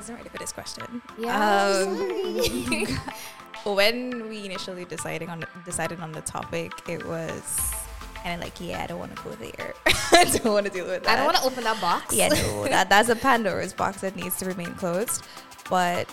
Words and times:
wasn't 0.00 0.16
ready 0.16 0.30
for 0.30 0.38
this 0.38 0.52
question. 0.52 1.02
Yeah. 1.18 1.84
Um, 1.84 2.86
when 3.76 4.28
we 4.30 4.46
initially 4.46 4.86
deciding 4.86 5.28
on 5.28 5.44
decided 5.66 6.00
on 6.00 6.12
the 6.12 6.22
topic, 6.22 6.72
it 6.88 7.04
was 7.06 7.74
kind 8.14 8.34
of 8.36 8.40
like, 8.40 8.58
yeah, 8.60 8.82
I 8.82 8.86
don't 8.86 8.98
want 8.98 9.14
to 9.14 9.22
go 9.22 9.30
there. 9.32 9.74
I 10.12 10.24
don't 10.24 10.52
want 10.54 10.64
to 10.66 10.72
deal 10.72 10.86
with 10.86 11.04
that. 11.04 11.12
I 11.12 11.16
don't 11.16 11.26
want 11.26 11.36
to 11.36 11.44
open 11.44 11.64
that 11.64 11.78
box. 11.82 12.14
Yeah, 12.14 12.28
no, 12.28 12.64
that, 12.64 12.88
that's 12.88 13.10
a 13.10 13.16
Pandora's 13.16 13.74
box 13.74 14.00
that 14.00 14.16
needs 14.16 14.38
to 14.38 14.46
remain 14.46 14.72
closed. 14.74 15.22
But 15.68 16.08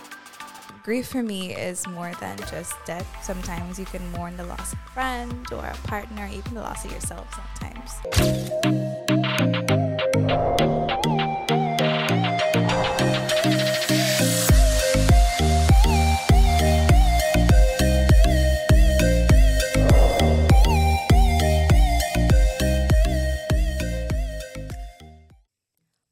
grief 0.82 1.08
for 1.08 1.22
me 1.22 1.54
is 1.54 1.86
more 1.86 2.12
than 2.20 2.36
just 2.50 2.74
death. 2.84 3.06
Sometimes 3.22 3.78
you 3.78 3.86
can 3.86 4.06
mourn 4.12 4.36
the 4.36 4.44
loss 4.44 4.74
of 4.74 4.78
a 4.86 4.90
friend 4.90 5.46
or 5.50 5.64
a 5.64 5.74
partner, 5.86 6.28
even 6.30 6.52
the 6.54 6.60
loss 6.60 6.84
of 6.84 6.92
yourself 6.92 7.26
sometimes. 7.34 7.92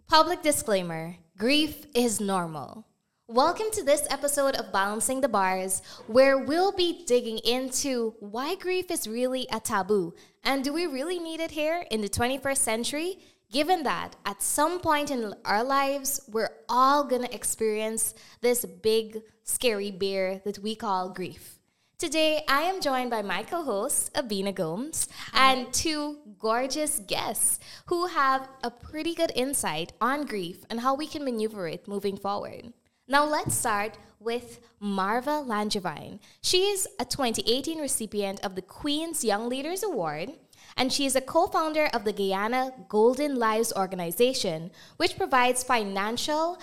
Public 0.09 0.41
disclaimer 0.41 1.16
grief 1.37 1.84
is 1.92 2.20
normal. 2.20 2.87
Welcome 3.27 3.66
to 3.73 3.83
this 3.83 4.06
episode 4.09 4.55
of 4.55 4.73
Balancing 4.73 5.20
the 5.20 5.29
Bars, 5.29 5.82
where 6.06 6.38
we'll 6.38 6.70
be 6.70 7.05
digging 7.06 7.38
into 7.38 8.15
why 8.20 8.55
grief 8.55 8.92
is 8.92 9.09
really 9.09 9.48
a 9.52 9.59
taboo 9.59 10.15
and 10.45 10.62
do 10.62 10.73
we 10.73 10.87
really 10.87 11.19
need 11.19 11.41
it 11.41 11.51
here 11.51 11.84
in 11.91 12.02
the 12.02 12.09
21st 12.09 12.56
century, 12.56 13.19
given 13.51 13.82
that 13.82 14.15
at 14.24 14.41
some 14.41 14.79
point 14.79 15.10
in 15.10 15.34
our 15.45 15.65
lives, 15.65 16.20
we're 16.29 16.54
all 16.68 17.02
gonna 17.02 17.29
experience 17.32 18.15
this 18.43 18.65
big, 18.65 19.23
scary 19.43 19.91
bear 19.91 20.41
that 20.45 20.60
we 20.60 20.76
call 20.76 21.10
grief. 21.10 21.55
Today, 21.98 22.44
I 22.46 22.60
am 22.64 22.82
joined 22.82 23.08
by 23.08 23.22
my 23.22 23.42
co 23.42 23.62
host, 23.62 24.12
Abina 24.12 24.54
Gomes, 24.54 25.08
and 25.32 25.72
two 25.72 26.18
gorgeous 26.38 26.98
guests 26.98 27.58
who 27.86 28.08
have 28.08 28.50
a 28.62 28.70
pretty 28.70 29.14
good 29.14 29.32
insight 29.34 29.94
on 29.98 30.26
grief 30.26 30.66
and 30.68 30.80
how 30.80 30.94
we 30.94 31.06
can 31.06 31.24
maneuver 31.24 31.66
it 31.68 31.88
moving 31.88 32.18
forward. 32.18 32.74
Now, 33.08 33.24
let's 33.24 33.54
start 33.54 33.96
with 34.20 34.60
Marva 34.78 35.42
Langevine. 35.42 36.18
She 36.42 36.64
is 36.64 36.86
a 37.00 37.06
2018 37.06 37.80
recipient 37.80 38.44
of 38.44 38.56
the 38.56 38.62
Queen's 38.62 39.24
Young 39.24 39.48
Leaders 39.48 39.82
Award, 39.82 40.32
and 40.76 40.92
she 40.92 41.06
is 41.06 41.16
a 41.16 41.22
co 41.22 41.46
founder 41.46 41.86
of 41.94 42.04
the 42.04 42.12
Guyana 42.12 42.74
Golden 42.90 43.36
Lives 43.36 43.72
organization, 43.74 44.70
which 44.98 45.16
provides 45.16 45.64
financial 45.64 46.58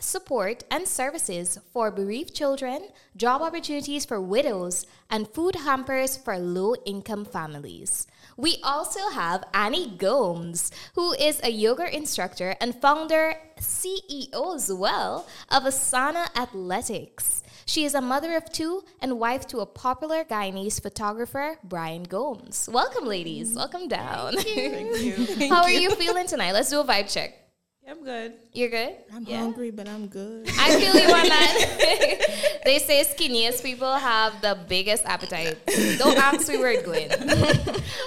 support 0.00 0.62
and 0.70 0.86
services 0.86 1.58
for 1.72 1.90
bereaved 1.90 2.32
children, 2.32 2.88
job 3.16 3.42
opportunities 3.42 4.04
for 4.04 4.20
widows, 4.20 4.86
and 5.10 5.26
food 5.28 5.56
hampers 5.56 6.16
for 6.16 6.38
low 6.38 6.76
income 6.86 7.24
families. 7.24 8.06
We 8.36 8.58
also 8.62 9.10
have 9.10 9.42
Annie 9.52 9.96
Gomes, 9.96 10.70
who 10.94 11.14
is 11.14 11.40
a 11.42 11.50
yoga 11.50 11.92
instructor 11.94 12.54
and 12.60 12.80
founder, 12.80 13.34
CEO 13.58 14.54
as 14.54 14.72
well, 14.72 15.26
of 15.50 15.64
Asana 15.64 16.28
Athletics. 16.36 17.42
She 17.66 17.84
is 17.84 17.94
a 17.94 18.00
mother 18.00 18.36
of 18.36 18.52
two 18.52 18.84
and 19.00 19.18
wife 19.18 19.48
to 19.48 19.58
a 19.58 19.66
popular 19.66 20.22
Guyanese 20.22 20.80
photographer, 20.80 21.58
Brian 21.64 22.04
Gomes. 22.04 22.68
Welcome, 22.72 23.04
ladies. 23.04 23.56
Welcome 23.56 23.88
down. 23.88 24.34
Thank 24.36 25.00
you. 25.00 25.48
How 25.48 25.64
are 25.64 25.70
you 25.70 25.90
feeling 25.96 26.28
tonight? 26.28 26.52
Let's 26.52 26.70
do 26.70 26.78
a 26.78 26.84
vibe 26.84 27.12
check. 27.12 27.47
I'm 27.88 28.04
good. 28.04 28.34
You're 28.52 28.68
good? 28.68 28.96
I'm 29.14 29.24
Yeah. 29.24 29.38
hungry, 29.38 29.70
but 29.70 29.88
I'm 29.88 30.08
good. 30.08 30.46
I 30.58 30.78
feel 30.78 30.94
you 30.94 31.08
on 31.08 31.28
that. 31.28 32.60
they 32.64 32.78
say 32.78 33.02
skinniest 33.04 33.62
people 33.62 33.92
have 33.94 34.40
the 34.42 34.58
biggest 34.68 35.04
appetite. 35.06 35.56
Don't 35.98 36.18
ask 36.18 36.48
me 36.48 36.58
where 36.58 36.72
it's 36.72 36.84
going. 36.90 37.08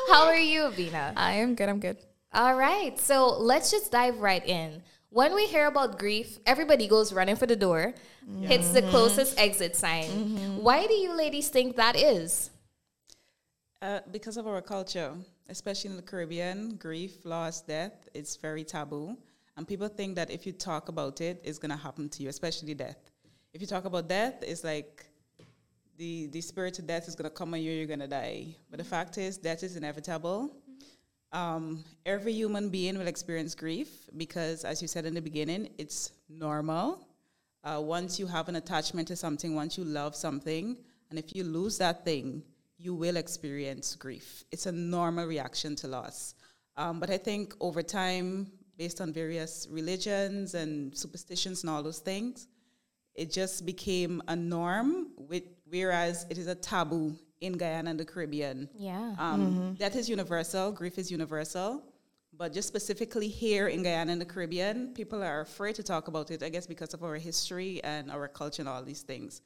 How 0.10 0.26
are 0.28 0.38
you, 0.38 0.70
Vina? 0.72 1.14
I 1.18 1.34
am 1.34 1.56
good. 1.56 1.68
I'm 1.70 1.80
good. 1.80 1.98
All 2.34 2.56
right, 2.56 2.98
so 3.00 3.28
let's 3.40 3.72
just 3.72 3.92
dive 3.92 4.20
right 4.20 4.46
in. 4.48 4.82
When 5.10 5.34
we 5.36 5.48
hear 5.48 5.66
about 5.68 6.00
grief, 6.00 6.38
everybody 6.46 6.88
goes 6.88 7.12
running 7.12 7.36
for 7.36 7.46
the 7.46 7.58
door, 7.58 7.94
hits 8.44 8.70
the 8.70 8.84
closest 8.84 9.38
exit 9.38 9.76
sign. 9.76 10.62
Why 10.64 10.88
do 10.88 10.94
you 10.94 11.12
ladies 11.14 11.50
think 11.50 11.76
that 11.76 11.98
is? 11.98 12.52
Uh, 13.82 14.00
because 14.12 14.38
of 14.38 14.48
our 14.48 14.62
culture, 14.62 15.12
especially 15.50 15.90
in 15.90 15.98
the 15.98 16.02
Caribbean, 16.04 16.76
grief, 16.76 17.26
loss, 17.26 17.60
death, 17.62 18.08
it's 18.14 18.38
very 18.38 18.64
taboo. 18.64 19.18
And 19.62 19.68
people 19.68 19.90
think 19.90 20.16
that 20.16 20.32
if 20.32 20.48
you 20.48 20.54
talk 20.54 20.90
about 20.90 21.22
it, 21.22 21.40
it's 21.44 21.60
going 21.60 21.70
to 21.70 21.78
happen 21.78 22.10
to 22.10 22.24
you, 22.24 22.30
especially 22.30 22.74
death. 22.74 22.98
If 23.54 23.62
you 23.62 23.68
talk 23.68 23.86
about 23.86 24.10
death, 24.10 24.42
it's 24.42 24.64
like 24.64 25.06
the, 26.00 26.26
the 26.32 26.42
spirit 26.42 26.80
of 26.80 26.88
death 26.88 27.08
is 27.08 27.14
going 27.14 27.30
to 27.30 27.36
come 27.36 27.54
on 27.54 27.62
you, 27.62 27.72
you're 27.72 27.86
going 27.86 28.00
to 28.00 28.08
die. 28.08 28.56
But 28.72 28.80
the 28.80 28.84
fact 28.84 29.20
is, 29.20 29.38
death 29.38 29.62
is 29.62 29.76
inevitable. 29.76 30.50
Um, 31.32 31.84
every 32.08 32.34
human 32.34 32.70
being 32.70 32.98
will 32.98 33.06
experience 33.06 33.54
grief 33.54 34.10
because, 34.18 34.66
as 34.66 34.82
you 34.82 34.88
said 34.88 35.06
in 35.06 35.14
the 35.14 35.22
beginning, 35.22 35.70
it's 35.78 36.12
normal. 36.28 37.08
Uh, 37.64 37.80
once 37.84 38.20
you 38.20 38.26
have 38.26 38.50
an 38.50 38.56
attachment 38.56 39.10
to 39.10 39.16
something, 39.16 39.54
once 39.54 39.78
you 39.78 39.84
love 39.84 40.16
something, 40.16 40.76
and 41.12 41.20
if 41.20 41.36
you 41.36 41.44
lose 41.44 41.78
that 41.78 42.04
thing, 42.04 42.42
you 42.80 42.96
will 42.96 43.16
experience 43.16 43.94
grief. 43.94 44.44
It's 44.52 44.66
a 44.66 44.72
normal 44.72 45.28
reaction 45.28 45.76
to 45.76 45.88
loss. 45.88 46.34
Um, 46.78 47.00
but 47.00 47.12
I 47.12 47.20
think 47.20 47.54
over 47.60 47.84
time, 47.84 48.48
based 48.78 49.02
on 49.02 49.14
various 49.14 49.68
religions 49.70 50.54
and 50.54 50.98
superstitions 50.98 51.64
and 51.64 51.70
all 51.70 51.84
those 51.84 52.00
things, 52.00 52.48
it 53.16 53.32
just 53.32 53.66
became 53.66 54.22
a 54.28 54.36
norm, 54.36 55.08
with, 55.18 55.44
whereas 55.70 56.26
it 56.30 56.38
is 56.38 56.48
a 56.48 56.56
taboo 56.56 57.16
in 57.42 57.54
Guyana 57.58 57.90
and 57.90 58.00
the 58.00 58.06
Caribbean. 58.06 58.70
Yeah. 58.78 59.16
Um, 59.18 59.76
That 59.80 59.96
is 59.96 60.10
universal. 60.10 60.72
Grief 60.72 60.98
is 60.98 61.12
universal. 61.12 61.84
But 62.34 62.54
just 62.54 62.68
specifically 62.68 63.28
here 63.28 63.68
in 63.68 63.84
Guyana 63.84 64.14
and 64.14 64.22
the 64.22 64.26
Caribbean, 64.26 64.94
people 64.94 65.22
are 65.22 65.42
afraid 65.42 65.76
to 65.76 65.84
talk 65.84 66.08
about 66.08 66.32
it, 66.32 66.42
I 66.42 66.50
guess, 66.50 66.66
because 66.66 66.94
of 66.94 67.04
our 67.04 67.16
history 67.16 67.84
and 67.84 68.10
our 68.10 68.28
culture 68.28 68.62
and 68.62 68.70
all 68.70 68.82
these 68.84 69.02
things. 69.02 69.42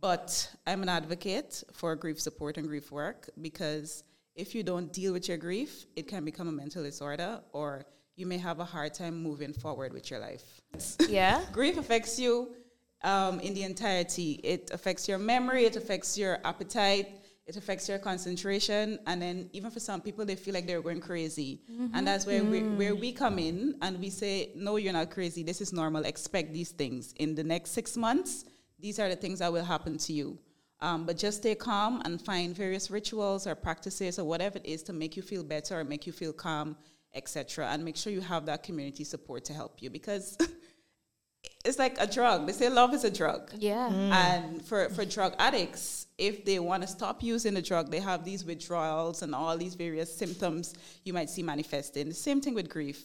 But 0.00 0.48
I'm 0.66 0.82
an 0.82 0.88
advocate 0.88 1.64
for 1.72 1.96
grief 1.96 2.20
support 2.20 2.56
and 2.56 2.68
grief 2.68 2.92
work 2.92 3.28
because 3.40 4.04
if 4.36 4.54
you 4.54 4.62
don't 4.62 4.92
deal 4.92 5.12
with 5.12 5.26
your 5.28 5.36
grief, 5.36 5.86
it 5.96 6.06
can 6.06 6.24
become 6.24 6.46
a 6.46 6.52
mental 6.52 6.84
disorder 6.84 7.40
or 7.52 7.84
you 8.16 8.26
may 8.26 8.38
have 8.38 8.60
a 8.60 8.64
hard 8.64 8.94
time 8.94 9.22
moving 9.22 9.52
forward 9.52 9.92
with 9.92 10.10
your 10.10 10.20
life. 10.20 10.44
Yeah. 11.08 11.44
grief 11.52 11.78
affects 11.78 12.18
you 12.18 12.54
um, 13.02 13.40
in 13.40 13.54
the 13.54 13.62
entirety. 13.62 14.40
It 14.44 14.70
affects 14.72 15.08
your 15.08 15.18
memory, 15.18 15.64
it 15.64 15.76
affects 15.76 16.18
your 16.18 16.38
appetite, 16.44 17.08
it 17.46 17.56
affects 17.56 17.88
your 17.88 17.98
concentration, 17.98 18.98
and 19.06 19.20
then 19.20 19.50
even 19.52 19.70
for 19.70 19.80
some 19.80 20.00
people, 20.00 20.24
they 20.24 20.36
feel 20.36 20.54
like 20.54 20.66
they're 20.66 20.82
going 20.82 21.00
crazy. 21.00 21.62
And 21.94 22.06
that's 22.06 22.24
where, 22.26 22.44
we, 22.44 22.60
where 22.60 22.94
we 22.94 23.10
come 23.12 23.38
in 23.40 23.74
and 23.82 23.98
we 23.98 24.10
say, 24.10 24.50
No, 24.54 24.76
you're 24.76 24.92
not 24.92 25.10
crazy. 25.10 25.42
This 25.42 25.60
is 25.60 25.72
normal. 25.72 26.04
Expect 26.04 26.52
these 26.52 26.70
things. 26.70 27.12
In 27.16 27.34
the 27.34 27.42
next 27.42 27.70
six 27.72 27.96
months, 27.96 28.44
these 28.78 29.00
are 29.00 29.08
the 29.08 29.16
things 29.16 29.40
that 29.40 29.52
will 29.52 29.64
happen 29.64 29.98
to 29.98 30.12
you. 30.12 30.38
Um, 30.80 31.04
but 31.06 31.16
just 31.18 31.38
stay 31.38 31.54
calm 31.56 32.00
and 32.04 32.20
find 32.22 32.54
various 32.56 32.90
rituals 32.90 33.46
or 33.46 33.54
practices 33.54 34.18
or 34.18 34.24
whatever 34.24 34.58
it 34.58 34.66
is 34.66 34.82
to 34.84 34.92
make 34.92 35.16
you 35.16 35.22
feel 35.22 35.42
better 35.42 35.80
or 35.80 35.84
make 35.84 36.06
you 36.06 36.12
feel 36.12 36.32
calm, 36.32 36.76
etc. 37.14 37.68
And 37.70 37.84
make 37.84 37.96
sure 37.96 38.12
you 38.12 38.20
have 38.20 38.46
that 38.46 38.62
community 38.62 39.04
support 39.04 39.44
to 39.46 39.52
help 39.52 39.82
you 39.82 39.90
because 39.90 40.36
it's 41.64 41.78
like 41.78 41.96
a 42.00 42.06
drug. 42.06 42.46
They 42.46 42.52
say 42.52 42.68
love 42.68 42.94
is 42.94 43.04
a 43.04 43.10
drug. 43.10 43.50
Yeah. 43.56 43.88
And 43.88 44.64
for, 44.64 44.88
for 44.90 45.04
drug 45.04 45.34
addicts, 45.38 46.06
if 46.18 46.44
they 46.44 46.58
want 46.58 46.82
to 46.82 46.88
stop 46.88 47.22
using 47.22 47.54
the 47.54 47.62
drug, 47.62 47.90
they 47.90 48.00
have 48.00 48.24
these 48.24 48.44
withdrawals 48.44 49.22
and 49.22 49.34
all 49.34 49.56
these 49.56 49.74
various 49.74 50.14
symptoms 50.14 50.74
you 51.04 51.12
might 51.12 51.30
see 51.30 51.42
manifesting. 51.42 52.08
The 52.08 52.14
same 52.14 52.40
thing 52.40 52.54
with 52.54 52.68
grief. 52.68 53.04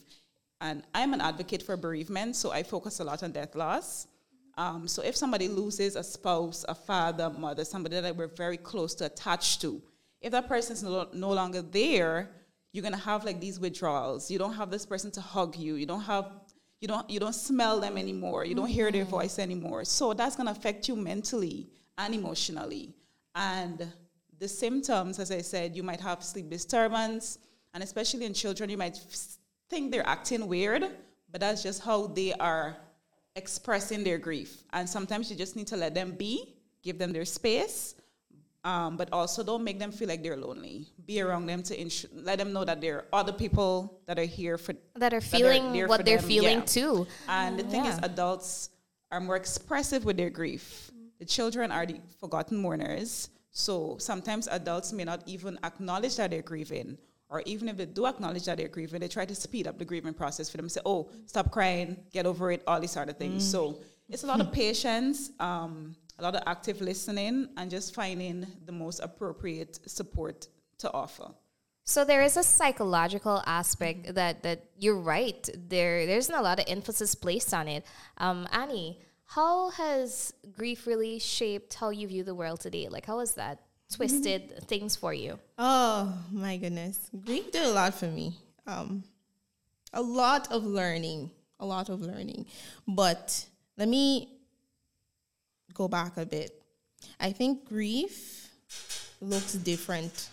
And 0.61 0.83
I'm 0.93 1.13
an 1.13 1.21
advocate 1.21 1.63
for 1.63 1.75
bereavement, 1.75 2.35
so 2.35 2.51
I 2.51 2.63
focus 2.63 2.99
a 2.99 3.03
lot 3.03 3.23
on 3.23 3.31
death 3.31 3.55
loss. 3.55 4.07
Um, 4.57 4.87
so 4.87 5.03
if 5.03 5.15
somebody 5.15 5.49
loses 5.49 5.97
a 5.97 6.03
spouse, 6.03 6.63
a 6.69 6.75
father, 6.75 7.29
mother, 7.29 7.65
somebody 7.65 7.99
that 7.99 8.15
we're 8.15 8.27
very 8.27 8.55
close 8.55 8.95
to, 8.95 9.05
attached 9.07 9.61
to, 9.61 9.81
if 10.21 10.31
that 10.31 10.47
person's 10.47 10.81
no, 10.81 11.07
no 11.13 11.31
longer 11.31 11.61
there, 11.61 12.29
you're 12.75 12.83
gonna 12.83 12.97
have 12.97 13.23
like 13.23 13.39
these 13.39 13.57
withdrawals. 13.57 14.29
You 14.29 14.37
don't 14.37 14.53
have 14.53 14.69
this 14.69 14.85
person 14.85 15.09
to 15.11 15.21
hug 15.21 15.55
you. 15.55 15.75
You 15.75 15.85
don't 15.85 16.01
have 16.01 16.25
you 16.81 16.89
don't 16.89 17.09
you 17.09 17.21
don't 17.21 17.33
smell 17.33 17.79
them 17.79 17.97
anymore. 17.97 18.43
You 18.43 18.53
don't 18.53 18.67
hear 18.67 18.91
their 18.91 19.03
mm-hmm. 19.03 19.11
voice 19.11 19.39
anymore. 19.39 19.85
So 19.85 20.13
that's 20.13 20.35
gonna 20.35 20.51
affect 20.51 20.89
you 20.89 20.97
mentally 20.97 21.69
and 21.97 22.13
emotionally. 22.13 22.93
And 23.33 23.93
the 24.37 24.47
symptoms, 24.49 25.19
as 25.19 25.31
I 25.31 25.39
said, 25.39 25.73
you 25.73 25.83
might 25.83 26.01
have 26.01 26.21
sleep 26.21 26.49
disturbance, 26.49 27.39
and 27.73 27.81
especially 27.81 28.25
in 28.25 28.33
children, 28.33 28.69
you 28.69 28.77
might 28.77 28.99
think 29.69 29.93
they're 29.93 30.05
acting 30.05 30.45
weird, 30.45 30.83
but 31.31 31.39
that's 31.39 31.63
just 31.63 31.81
how 31.81 32.07
they 32.07 32.33
are 32.33 32.75
expressing 33.37 34.03
their 34.03 34.17
grief. 34.17 34.63
And 34.73 34.87
sometimes 34.87 35.31
you 35.31 35.37
just 35.37 35.55
need 35.55 35.67
to 35.67 35.77
let 35.77 35.93
them 35.93 36.11
be, 36.11 36.55
give 36.83 36.99
them 36.99 37.13
their 37.13 37.25
space, 37.25 37.95
um, 38.65 38.97
but 38.97 39.07
also 39.13 39.43
don't 39.43 39.63
make 39.63 39.77
them 39.77 39.91
feel 39.91 40.07
like 40.07 40.23
they're 40.23 40.35
lonely. 40.35 40.87
Be 41.05 41.21
around 41.21 41.45
them 41.45 41.61
to 41.63 41.79
ins- 41.79 42.07
let 42.11 42.39
them 42.39 42.51
know 42.51 42.65
that 42.65 42.81
there 42.81 42.97
are 42.97 43.05
other 43.13 43.31
people 43.31 44.01
that 44.07 44.17
are 44.17 44.25
here 44.25 44.57
for 44.57 44.73
That 44.73 44.81
are 44.83 44.99
that 44.99 45.13
are 45.13 45.21
feeling 45.21 45.87
what 45.87 46.03
they're 46.03 46.17
them, 46.17 46.27
feeling 46.27 46.57
yeah. 46.57 46.65
too. 46.65 47.07
And 47.29 47.59
the 47.59 47.63
thing 47.63 47.85
is, 47.85 47.97
adults 48.01 48.71
are 49.11 49.21
more 49.21 49.35
expressive 49.35 50.03
with 50.03 50.17
their 50.17 50.31
grief. 50.31 50.91
The 51.19 51.25
children 51.25 51.71
are 51.71 51.85
the 51.85 52.01
forgotten 52.19 52.57
mourners. 52.57 53.29
So 53.51 53.97
sometimes 53.99 54.47
adults 54.47 54.91
may 54.91 55.05
not 55.05 55.21
even 55.27 55.57
acknowledge 55.63 56.17
that 56.17 56.31
they're 56.31 56.41
grieving. 56.41 56.97
Or 57.29 57.41
even 57.45 57.69
if 57.69 57.77
they 57.77 57.85
do 57.85 58.07
acknowledge 58.07 58.45
that 58.45 58.57
they're 58.57 58.67
grieving, 58.67 58.99
they 58.99 59.07
try 59.07 59.25
to 59.25 59.35
speed 59.35 59.67
up 59.67 59.77
the 59.77 59.85
grieving 59.85 60.13
process 60.13 60.49
for 60.49 60.57
them. 60.57 60.69
Say, 60.69 60.81
oh, 60.85 61.09
stop 61.27 61.51
crying, 61.51 61.97
get 62.11 62.25
over 62.25 62.51
it, 62.51 62.63
all 62.67 62.79
these 62.79 62.91
sort 62.91 63.09
of 63.09 63.17
things. 63.17 63.49
So 63.49 63.79
it's 64.09 64.23
a 64.23 64.27
lot 64.27 64.41
of 64.41 64.51
patience, 64.51 65.31
um, 65.39 65.95
a 66.17 66.23
lot 66.23 66.35
of 66.35 66.43
active 66.45 66.81
listening, 66.81 67.49
and 67.57 67.69
just 67.69 67.93
finding 67.93 68.47
the 68.65 68.71
most 68.71 68.99
appropriate 68.99 69.79
support 69.85 70.47
to 70.79 70.91
offer. 70.91 71.31
So 71.83 72.03
there 72.03 72.23
is 72.23 72.35
a 72.35 72.43
psychological 72.43 73.43
aspect 73.45 74.15
that 74.15 74.41
that 74.41 74.65
you're 74.77 74.99
right. 74.99 75.47
There 75.55 76.05
there's 76.07 76.29
not 76.29 76.39
a 76.39 76.43
lot 76.43 76.59
of 76.59 76.65
emphasis 76.67 77.13
placed 77.13 77.53
on 77.53 77.67
it. 77.67 77.85
Um, 78.17 78.47
Annie, 78.51 78.99
how 79.25 79.69
has 79.69 80.33
grief 80.51 80.87
really 80.87 81.19
shaped 81.19 81.75
how 81.75 81.91
you 81.91 82.07
view 82.07 82.23
the 82.23 82.33
world 82.33 82.59
today? 82.59 82.87
Like 82.89 83.05
how 83.05 83.19
has 83.19 83.35
that 83.35 83.59
twisted 83.93 84.67
things 84.67 84.95
for 84.95 85.13
you? 85.13 85.37
Oh 85.59 86.11
my 86.31 86.57
goodness, 86.57 87.11
grief 87.23 87.51
did 87.51 87.63
a 87.63 87.71
lot 87.71 87.93
for 87.93 88.07
me. 88.07 88.33
Um, 88.65 89.03
a 89.93 90.01
lot 90.01 90.51
of 90.51 90.65
learning, 90.65 91.29
a 91.59 91.65
lot 91.67 91.89
of 91.89 92.01
learning. 92.01 92.47
But 92.87 93.45
let 93.77 93.87
me 93.87 94.34
go 95.75 95.87
back 95.87 96.17
a 96.17 96.25
bit. 96.25 96.63
I 97.19 97.31
think 97.31 97.65
grief 97.65 98.49
looks 99.21 99.53
different 99.53 100.29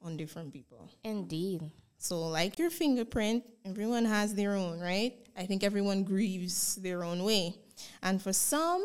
on 0.00 0.16
different 0.16 0.52
people. 0.52 0.88
Indeed. 1.02 1.62
So, 1.98 2.20
like 2.20 2.58
your 2.58 2.70
fingerprint, 2.70 3.44
everyone 3.64 4.04
has 4.04 4.34
their 4.34 4.54
own, 4.54 4.80
right? 4.80 5.14
I 5.36 5.46
think 5.46 5.64
everyone 5.64 6.04
grieves 6.04 6.76
their 6.76 7.04
own 7.04 7.24
way. 7.24 7.54
And 8.02 8.20
for 8.20 8.32
some, 8.32 8.84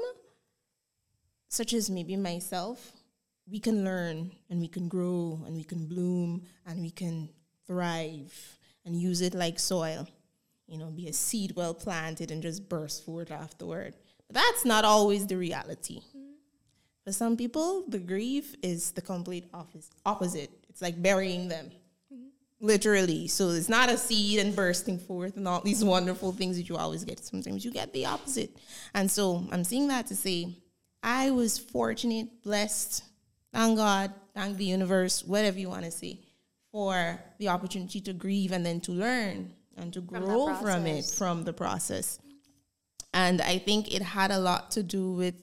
such 1.50 1.74
as 1.74 1.89
maybe 1.89 2.15
myself, 2.15 2.94
we 3.50 3.59
can 3.59 3.83
learn 3.83 4.31
and 4.50 4.59
we 4.59 4.68
can 4.68 4.88
grow 4.88 5.42
and 5.45 5.56
we 5.56 5.63
can 5.63 5.86
bloom 5.88 6.44
and 6.65 6.81
we 6.81 6.92
can 6.92 7.30
thrive 7.65 8.57
and 8.86 8.95
use 8.95 9.21
it 9.21 9.33
like 9.33 9.59
soil. 9.59 10.07
You 10.68 10.77
know, 10.77 10.88
be 10.88 11.07
a 11.07 11.13
seed 11.13 11.54
well 11.56 11.74
planted 11.74 12.30
and 12.30 12.42
just 12.42 12.68
burst 12.68 13.06
forth 13.06 13.31
afterward. 13.31 13.95
That's 14.29 14.65
not 14.65 14.85
always 14.85 15.25
the 15.27 15.38
reality. 15.38 16.01
For 17.06 17.13
some 17.13 17.38
people, 17.38 17.85
the 17.88 18.00
grief 18.00 18.56
is 18.62 18.91
the 18.91 19.01
complete 19.01 19.50
opposite. 20.06 20.50
It's 20.68 20.81
like 20.81 21.01
burying 21.01 21.47
them, 21.47 21.71
literally. 22.59 23.27
So 23.27 23.50
it's 23.50 23.69
not 23.69 23.89
a 23.89 23.97
seed 23.97 24.39
and 24.39 24.53
bursting 24.53 25.00
forth 25.00 25.38
and 25.38 25.47
all 25.47 25.62
these 25.62 25.83
wonderful 25.83 26.33
things 26.33 26.57
that 26.57 26.68
you 26.68 26.75
always 26.75 27.06
get. 27.06 27.19
Sometimes 27.19 27.63
you 27.63 27.71
get 27.71 27.94
the 27.94 28.06
opposite. 28.06 28.51
And 28.94 29.09
so 29.09 29.47
I'm 29.51 29.63
saying 29.63 29.88
that 29.88 30.07
to 30.07 30.15
say 30.15 30.57
I 31.01 31.31
was 31.31 31.57
fortunate, 31.57 32.44
blessed, 32.44 33.06
thank 33.53 33.77
God, 33.77 34.13
thank 34.33 34.57
the 34.57 34.65
universe, 34.65 35.23
whatever 35.23 35.57
you 35.57 35.69
want 35.69 35.85
to 35.85 35.91
say, 35.91 36.19
for 36.73 37.18
the 37.39 37.47
opportunity 37.47 38.01
to 38.01 38.12
grieve 38.12 38.51
and 38.51 38.65
then 38.65 38.81
to 38.81 38.91
learn 38.91 39.53
and 39.77 39.94
to 39.94 40.01
grow 40.01 40.47
from, 40.47 40.62
from 40.62 40.85
it, 40.88 41.06
from 41.06 41.44
the 41.45 41.53
process. 41.53 42.19
And 43.13 43.42
I 43.42 43.57
think 43.57 43.94
it 43.94 44.01
had 44.01 44.31
a 44.31 44.39
lot 44.39 44.71
to 44.71 44.83
do 44.83 45.12
with 45.13 45.36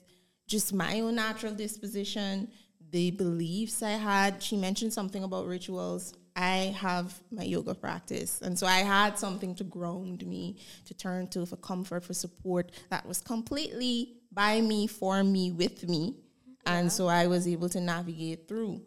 just 0.47 0.73
my 0.73 0.99
own 1.01 1.15
natural 1.15 1.53
disposition, 1.53 2.49
the 2.91 3.11
beliefs 3.11 3.81
I 3.81 3.91
had. 3.91 4.41
She 4.41 4.55
mentioned 4.55 4.93
something 4.93 5.23
about 5.23 5.47
rituals. 5.47 6.13
I 6.35 6.75
have 6.77 7.19
my 7.31 7.43
yoga 7.43 7.73
practice. 7.73 8.41
And 8.41 8.57
so 8.59 8.67
I 8.67 8.79
had 8.79 9.17
something 9.17 9.55
to 9.55 9.63
ground 9.63 10.25
me, 10.25 10.57
to 10.85 10.93
turn 10.93 11.27
to 11.29 11.45
for 11.45 11.55
comfort, 11.57 12.03
for 12.03 12.13
support 12.13 12.71
that 12.89 13.05
was 13.05 13.21
completely 13.21 14.17
by 14.31 14.61
me, 14.61 14.85
for 14.85 15.23
me, 15.23 15.51
with 15.51 15.87
me. 15.87 16.17
Yeah. 16.45 16.73
And 16.79 16.91
so 16.91 17.07
I 17.07 17.27
was 17.27 17.47
able 17.47 17.69
to 17.69 17.79
navigate 17.79 18.47
through. 18.47 18.81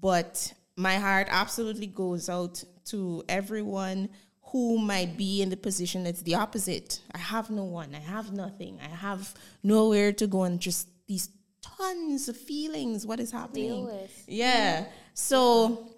But 0.00 0.52
my 0.76 0.96
heart 0.96 1.28
absolutely 1.30 1.86
goes 1.86 2.28
out 2.28 2.64
to 2.86 3.22
everyone 3.28 4.08
who 4.54 4.78
might 4.78 5.16
be 5.16 5.42
in 5.42 5.48
the 5.48 5.56
position 5.56 6.04
that's 6.04 6.22
the 6.22 6.36
opposite. 6.36 7.00
I 7.12 7.18
have 7.18 7.50
no 7.50 7.64
one, 7.64 7.92
I 7.92 7.98
have 7.98 8.32
nothing, 8.32 8.78
I 8.80 8.86
have 8.94 9.34
nowhere 9.64 10.12
to 10.12 10.28
go 10.28 10.44
and 10.44 10.60
just 10.60 10.86
these 11.08 11.28
tons 11.60 12.28
of 12.28 12.36
feelings. 12.36 13.04
What 13.04 13.18
is 13.18 13.32
happening? 13.32 13.84
Yeah. 14.28 14.84
So 15.12 15.96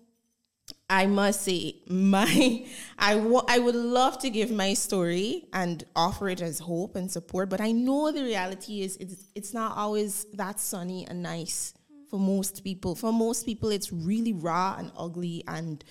I 0.88 1.04
must 1.04 1.42
say, 1.42 1.82
my 1.86 2.64
I, 2.98 3.16
w- 3.16 3.42
I 3.46 3.58
would 3.58 3.74
love 3.74 4.18
to 4.20 4.30
give 4.30 4.50
my 4.50 4.72
story 4.72 5.44
and 5.52 5.84
offer 5.94 6.30
it 6.30 6.40
as 6.40 6.58
hope 6.58 6.96
and 6.96 7.12
support, 7.12 7.50
but 7.50 7.60
I 7.60 7.72
know 7.72 8.10
the 8.10 8.24
reality 8.24 8.80
is 8.80 8.96
it's, 8.96 9.26
it's 9.34 9.52
not 9.52 9.76
always 9.76 10.24
that 10.32 10.58
sunny 10.60 11.06
and 11.06 11.22
nice 11.22 11.74
for 12.08 12.18
most 12.18 12.64
people. 12.64 12.94
For 12.94 13.12
most 13.12 13.44
people, 13.44 13.68
it's 13.70 13.92
really 13.92 14.32
raw 14.32 14.76
and 14.78 14.90
ugly 14.96 15.44
and 15.46 15.84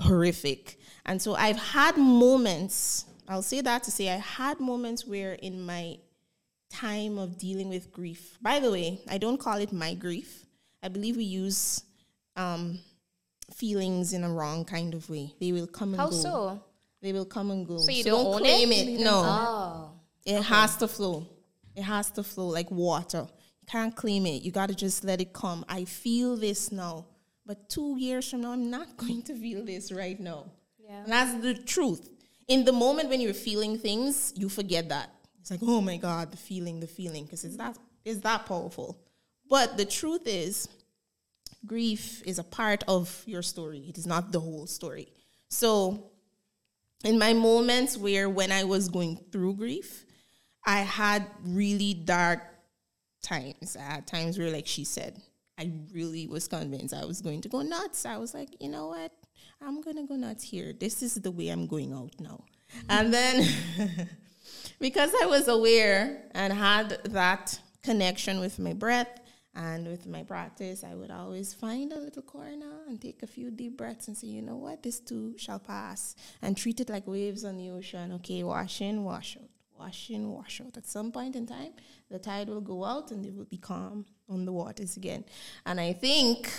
horrific. 0.00 0.78
And 1.06 1.20
so 1.20 1.34
I've 1.34 1.58
had 1.58 1.96
moments, 1.96 3.04
I'll 3.28 3.42
say 3.42 3.60
that 3.60 3.82
to 3.84 3.90
say, 3.90 4.10
I 4.10 4.16
had 4.16 4.60
moments 4.60 5.06
where 5.06 5.34
in 5.34 5.64
my 5.64 5.98
time 6.70 7.18
of 7.18 7.38
dealing 7.38 7.68
with 7.68 7.92
grief. 7.92 8.38
By 8.42 8.58
the 8.58 8.70
way, 8.70 9.00
I 9.08 9.18
don't 9.18 9.38
call 9.38 9.58
it 9.58 9.72
my 9.72 9.94
grief. 9.94 10.44
I 10.82 10.88
believe 10.88 11.16
we 11.16 11.24
use 11.24 11.82
um, 12.36 12.78
feelings 13.54 14.12
in 14.12 14.24
a 14.24 14.30
wrong 14.30 14.64
kind 14.64 14.94
of 14.94 15.08
way. 15.08 15.34
They 15.40 15.52
will 15.52 15.66
come 15.66 15.90
and 15.90 16.00
How 16.00 16.10
go. 16.10 16.16
How 16.16 16.22
so? 16.22 16.62
They 17.00 17.12
will 17.12 17.26
come 17.26 17.50
and 17.50 17.66
go. 17.66 17.78
So 17.78 17.90
you 17.90 18.02
so 18.02 18.10
don't, 18.10 18.24
don't 18.24 18.40
claim 18.40 18.72
it? 18.72 18.88
it. 18.88 19.00
No. 19.00 19.22
Oh. 19.24 19.90
It 20.24 20.36
okay. 20.36 20.42
has 20.42 20.76
to 20.76 20.88
flow. 20.88 21.26
It 21.76 21.82
has 21.82 22.10
to 22.12 22.22
flow 22.22 22.48
like 22.48 22.70
water. 22.70 23.26
You 23.60 23.66
can't 23.66 23.94
claim 23.94 24.26
it. 24.26 24.42
You 24.42 24.50
got 24.50 24.68
to 24.68 24.74
just 24.74 25.04
let 25.04 25.20
it 25.20 25.32
come. 25.32 25.64
I 25.68 25.84
feel 25.84 26.36
this 26.36 26.72
now. 26.72 27.06
But 27.46 27.68
two 27.68 27.96
years 27.98 28.30
from 28.30 28.42
now, 28.42 28.52
I'm 28.52 28.70
not 28.70 28.96
going 28.96 29.22
to 29.22 29.34
feel 29.34 29.64
this 29.64 29.92
right 29.92 30.18
now. 30.18 30.46
Yeah. 30.78 31.02
And 31.02 31.12
that's 31.12 31.34
the 31.42 31.54
truth. 31.54 32.08
In 32.48 32.64
the 32.64 32.72
moment 32.72 33.08
when 33.08 33.20
you're 33.20 33.34
feeling 33.34 33.78
things, 33.78 34.32
you 34.36 34.48
forget 34.48 34.88
that. 34.90 35.10
It's 35.40 35.50
like, 35.50 35.60
oh 35.62 35.80
my 35.80 35.96
God, 35.96 36.32
the 36.32 36.36
feeling, 36.36 36.80
the 36.80 36.86
feeling, 36.86 37.24
because 37.24 37.44
it's 37.44 37.56
that 37.56 37.76
it's 38.04 38.20
that 38.20 38.46
powerful. 38.46 38.98
But 39.48 39.76
the 39.76 39.84
truth 39.84 40.22
is, 40.26 40.68
grief 41.66 42.22
is 42.26 42.38
a 42.38 42.44
part 42.44 42.84
of 42.88 43.22
your 43.26 43.42
story. 43.42 43.84
It 43.88 43.98
is 43.98 44.06
not 44.06 44.32
the 44.32 44.40
whole 44.40 44.66
story. 44.66 45.08
So, 45.48 46.10
in 47.04 47.18
my 47.18 47.32
moments 47.32 47.96
where 47.96 48.28
when 48.28 48.52
I 48.52 48.64
was 48.64 48.88
going 48.88 49.18
through 49.30 49.54
grief, 49.54 50.04
I 50.64 50.80
had 50.80 51.26
really 51.44 51.92
dark 51.94 52.40
times. 53.22 53.76
I 53.76 53.82
had 53.82 54.06
times 54.06 54.38
where, 54.38 54.50
like 54.50 54.66
she 54.66 54.84
said, 54.84 55.20
I 55.58 55.72
really 55.92 56.26
was 56.26 56.48
convinced 56.48 56.94
I 56.94 57.04
was 57.04 57.20
going 57.20 57.40
to 57.42 57.48
go 57.48 57.62
nuts. 57.62 58.06
I 58.06 58.16
was 58.16 58.34
like, 58.34 58.50
you 58.60 58.68
know 58.68 58.88
what? 58.88 59.12
I'm 59.62 59.80
going 59.80 59.96
to 59.96 60.02
go 60.02 60.16
nuts 60.16 60.44
here. 60.44 60.72
This 60.72 61.02
is 61.02 61.14
the 61.14 61.30
way 61.30 61.48
I'm 61.48 61.66
going 61.66 61.92
out 61.92 62.12
now. 62.20 62.44
And 62.88 63.14
then 63.14 63.46
because 64.80 65.12
I 65.22 65.26
was 65.26 65.48
aware 65.48 66.24
and 66.32 66.52
had 66.52 66.98
that 67.04 67.60
connection 67.82 68.40
with 68.40 68.58
my 68.58 68.72
breath 68.72 69.20
and 69.54 69.86
with 69.86 70.06
my 70.06 70.24
practice, 70.24 70.82
I 70.82 70.94
would 70.94 71.12
always 71.12 71.54
find 71.54 71.92
a 71.92 71.98
little 71.98 72.22
corner 72.22 72.82
and 72.88 73.00
take 73.00 73.22
a 73.22 73.26
few 73.26 73.50
deep 73.52 73.76
breaths 73.76 74.08
and 74.08 74.16
say, 74.16 74.26
you 74.26 74.42
know 74.42 74.56
what, 74.56 74.82
this 74.82 74.98
too 74.98 75.36
shall 75.38 75.60
pass. 75.60 76.16
And 76.42 76.56
treat 76.56 76.80
it 76.80 76.90
like 76.90 77.06
waves 77.06 77.44
on 77.44 77.56
the 77.56 77.70
ocean. 77.70 78.12
Okay, 78.14 78.42
wash 78.42 78.80
in, 78.80 79.04
wash 79.04 79.36
out, 79.36 79.48
wash 79.84 80.10
in, 80.10 80.30
wash 80.30 80.60
out. 80.60 80.76
At 80.76 80.86
some 80.86 81.10
point 81.12 81.36
in 81.36 81.46
time, 81.46 81.72
the 82.10 82.18
tide 82.18 82.48
will 82.48 82.60
go 82.60 82.84
out 82.84 83.10
and 83.12 83.24
it 83.24 83.34
will 83.34 83.44
be 83.56 83.58
calm 83.58 84.06
on 84.28 84.44
the 84.44 84.52
waters 84.52 84.96
again. 84.96 85.24
And 85.66 85.80
I 85.80 85.92
think, 85.92 86.50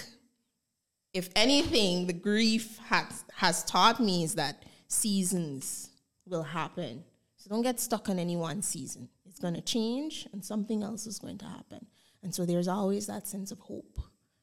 if 1.13 1.29
anything, 1.35 2.07
the 2.07 2.13
grief 2.13 2.77
has, 2.89 3.23
has 3.35 3.63
taught 3.63 3.99
me 3.99 4.23
is 4.23 4.35
that 4.35 4.63
seasons 4.87 5.89
will 6.25 6.43
happen 6.43 7.03
so 7.45 7.49
don't 7.53 7.61
get 7.61 7.79
stuck 7.79 8.09
on 8.09 8.17
any 8.17 8.35
one 8.35 8.63
season. 8.63 9.07
It's 9.29 9.37
going 9.39 9.53
to 9.53 9.61
change 9.61 10.27
and 10.33 10.43
something 10.43 10.81
else 10.81 11.05
is 11.05 11.19
going 11.19 11.37
to 11.39 11.45
happen. 11.45 11.85
And 12.23 12.33
so 12.33 12.43
there's 12.43 12.67
always 12.67 13.05
that 13.05 13.27
sense 13.27 13.51
of 13.51 13.59
hope. 13.59 13.99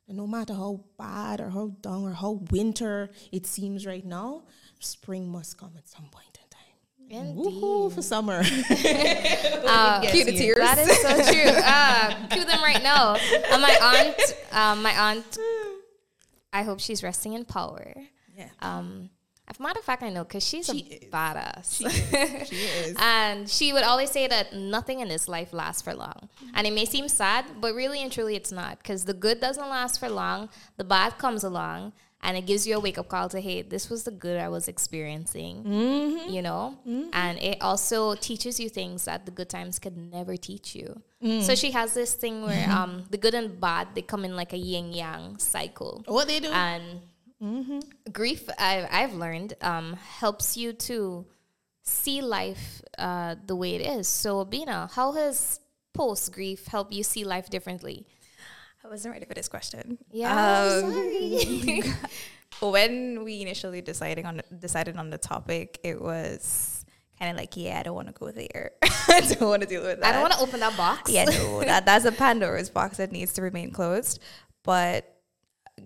And 0.07 0.17
no 0.17 0.29
matter 0.29 0.55
how 0.55 0.85
bad 0.97 1.41
or 1.41 1.51
how 1.51 1.73
down 1.81 2.05
or 2.05 2.13
how 2.13 2.43
winter 2.53 3.11
it 3.33 3.45
seems 3.45 3.87
right 3.87 4.05
now, 4.05 4.45
spring 4.79 5.29
must 5.29 5.59
come 5.59 5.73
at 5.77 5.89
some 5.89 6.07
point. 6.13 6.32
Indeed. 7.13 7.37
Woohoo 7.37 7.93
for 7.93 8.01
summer. 8.01 8.39
uh, 8.41 10.01
cue 10.11 10.25
the 10.25 10.33
tears. 10.33 10.57
That 10.57 10.79
is 10.79 10.99
so 10.99 11.33
true. 11.33 11.53
Uh, 11.63 12.29
cue 12.29 12.45
them 12.45 12.63
right 12.63 12.83
now. 12.83 13.17
Uh, 13.51 13.59
my 13.59 13.79
aunt, 13.83 14.35
um, 14.51 14.83
my 14.83 14.93
aunt, 14.93 15.39
I 16.55 16.63
hope 16.63 16.81
she's 16.81 17.03
resting 17.03 17.35
in 17.35 17.45
power. 17.45 17.93
Yeah. 18.35 18.49
Um, 18.63 19.11
as 19.47 19.59
a 19.59 19.63
matter 19.63 19.79
of 19.79 19.85
fact, 19.85 20.03
I 20.03 20.09
know 20.09 20.25
because 20.25 20.47
she's 20.47 20.65
she 20.65 20.89
a 20.91 21.05
is. 21.05 21.11
badass. 21.11 21.77
She 21.77 21.85
is. 21.85 22.49
She 22.49 22.57
is. 22.89 22.97
and 22.99 23.47
she 23.47 23.75
would 23.75 23.83
always 23.83 24.11
say 24.11 24.27
that 24.27 24.55
nothing 24.55 25.01
in 25.01 25.09
this 25.09 25.29
life 25.29 25.53
lasts 25.53 25.83
for 25.83 25.93
long. 25.93 26.31
Mm-hmm. 26.37 26.55
And 26.55 26.67
it 26.67 26.73
may 26.73 26.87
seem 26.87 27.09
sad, 27.09 27.45
but 27.61 27.75
really 27.75 28.03
and 28.03 28.11
truly 28.11 28.37
it's 28.37 28.53
not 28.53 28.79
because 28.79 29.05
the 29.05 29.13
good 29.13 29.39
doesn't 29.39 29.69
last 29.69 30.01
for 30.01 30.09
long. 30.09 30.49
The 30.79 30.85
bad 30.85 31.19
comes 31.19 31.45
along 31.45 31.93
and 32.25 32.37
it 32.37 32.47
gives 32.47 32.67
you 32.67 32.77
a 32.77 32.81
wake 32.81 32.99
up 32.99 33.09
call 33.09 33.29
to 33.29 33.41
hey 33.41 33.63
this 33.63 33.91
was 33.91 34.05
the 34.05 34.11
good 34.11 34.39
i 34.39 34.49
was 34.49 34.69
experiencing 34.69 35.63
you 36.35 36.43
know? 36.43 36.79
And 37.13 37.39
it 37.39 37.59
also 37.61 38.15
teaches 38.15 38.59
you 38.61 38.69
things 38.69 39.05
that 39.05 39.27
the 39.27 39.33
good 39.33 39.49
times 39.49 39.79
could 39.79 39.97
never 39.97 40.37
teach 40.37 40.75
you. 40.75 41.03
So 41.43 41.55
she 41.55 41.71
has 41.73 41.95
this 41.95 42.15
thing 42.15 42.43
where 42.43 42.69
um 42.71 43.05
the 43.11 43.19
good 43.19 43.35
and 43.35 43.61
bad 43.61 43.89
they 43.95 44.03
come 44.03 44.25
in 44.25 44.35
like 44.37 44.53
a 44.53 44.57
yin 44.71 44.93
yang 44.93 45.39
cycle. 45.39 46.03
What 46.07 46.27
they 46.29 46.41
do? 46.41 46.51
and 46.51 47.01
grief 48.13 48.49
I, 48.59 48.87
i've 48.91 49.15
learned 49.15 49.55
um 49.63 49.95
helps 50.21 50.57
you 50.57 50.73
to 50.89 51.27
see 51.83 52.23
life 52.23 52.83
uh 52.99 53.35
the 53.47 53.57
way 53.57 53.75
it 53.75 53.83
is. 53.99 54.07
So 54.09 54.45
bina 54.45 54.89
how 54.95 55.13
has 55.13 55.59
post 55.93 56.33
grief 56.33 56.67
helped 56.67 56.93
you 56.93 57.03
see 57.03 57.25
life 57.25 57.51
differently 57.51 58.07
I 58.85 58.89
wasn't 58.89 59.13
ready 59.15 59.27
for 59.27 59.35
this 59.35 59.49
question. 59.49 59.99
yeah 60.11 60.63
Um, 60.83 60.93
sorry. 60.93 61.83
when 62.61 63.25
we 63.25 63.41
initially 63.43 63.81
deciding 63.81 64.27
on 64.27 64.41
decided 64.59 64.97
on 64.97 65.11
the 65.11 65.19
topic, 65.19 65.79
it 65.85 66.01
was 66.01 66.85
kind 67.19 67.31
of 67.31 67.37
like, 67.37 67.57
yeah, 67.57 67.79
I 67.79 67.83
don't 67.85 67.95
want 67.95 68.09
to 68.09 68.15
go 68.15 68.31
there. 68.31 68.73
I 69.09 69.21
don't 69.21 69.41
want 69.49 69.63
to 69.63 69.69
deal 69.69 69.83
with 69.83 70.01
that. 70.01 70.09
i 70.09 70.13
don't 70.13 70.23
want 70.23 70.33
to 70.35 70.41
open 70.41 70.61
that 70.61 70.77
box 70.77 71.11
Yeah, 71.11 71.25
no, 71.27 71.61
that 71.65 71.87
that's 71.87 72.05
a 72.05 72.13
Pandora's 72.13 72.71
box 72.71 72.97
that 72.97 73.13
needs 73.13 73.33
to 73.35 73.43
remain 73.43 73.71
closed. 73.71 74.21
But 74.65 75.09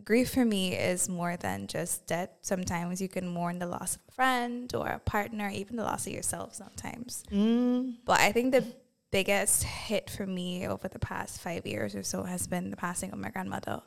grief 0.04 0.30
for 0.30 0.44
me 0.44 0.74
is 0.74 1.08
more 1.08 1.36
than 1.36 1.66
just 1.66 2.06
death. 2.06 2.30
Sometimes 2.42 3.00
you 3.00 3.08
can 3.08 3.28
mourn 3.28 3.58
the 3.58 3.66
loss 3.66 3.96
of 3.96 4.02
a 4.08 4.12
friend 4.12 4.74
or 4.74 4.88
a 4.88 4.98
partner, 4.98 5.48
even 5.50 5.76
the 5.76 5.84
loss 5.84 6.06
of 6.06 6.12
yourself. 6.12 6.54
Sometimes, 6.54 7.22
but 7.30 8.20
I 8.20 8.32
think 8.32 8.52
the 8.52 8.64
biggest 9.10 9.62
hit 9.64 10.10
for 10.10 10.26
me 10.26 10.66
over 10.66 10.88
the 10.88 10.98
past 10.98 11.40
five 11.40 11.66
years 11.66 11.94
or 11.94 12.02
so 12.02 12.24
has 12.24 12.46
been 12.46 12.70
the 12.70 12.76
passing 12.76 13.12
of 13.12 13.18
my 13.18 13.30
grandmother. 13.30 13.82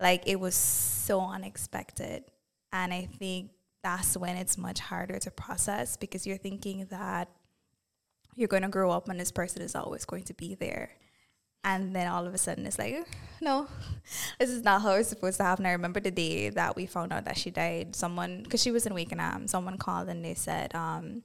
Like 0.00 0.22
it 0.26 0.40
was 0.40 0.54
so 0.54 1.20
unexpected, 1.20 2.24
and 2.72 2.92
I 2.92 3.06
think 3.18 3.50
that's 3.82 4.16
when 4.16 4.36
it's 4.36 4.58
much 4.58 4.80
harder 4.80 5.18
to 5.18 5.30
process 5.30 5.96
because 5.96 6.26
you're 6.26 6.36
thinking 6.36 6.86
that 6.90 7.28
you're 8.36 8.48
going 8.48 8.62
to 8.62 8.68
grow 8.68 8.90
up 8.90 9.08
and 9.08 9.18
this 9.18 9.32
person 9.32 9.62
is 9.62 9.74
always 9.74 10.04
going 10.04 10.24
to 10.24 10.34
be 10.34 10.54
there. 10.54 10.90
And 11.62 11.94
then 11.94 12.06
all 12.06 12.26
of 12.26 12.32
a 12.32 12.38
sudden 12.38 12.66
it's 12.66 12.78
like, 12.78 13.06
no, 13.40 13.66
this 14.38 14.50
is 14.50 14.62
not 14.62 14.82
how 14.82 14.92
it's 14.92 15.08
supposed 15.08 15.36
to 15.38 15.44
happen. 15.44 15.66
I 15.66 15.72
remember 15.72 16.00
the 16.00 16.10
day 16.10 16.48
that 16.50 16.74
we 16.74 16.86
found 16.86 17.12
out 17.12 17.26
that 17.26 17.36
she 17.36 17.50
died. 17.50 17.94
Someone, 17.94 18.42
because 18.42 18.62
she 18.62 18.70
was 18.70 18.86
in 18.86 18.94
Wakenham, 18.94 19.48
someone 19.48 19.76
called 19.76 20.08
and 20.08 20.24
they 20.24 20.34
said, 20.34 20.74
um, 20.74 21.22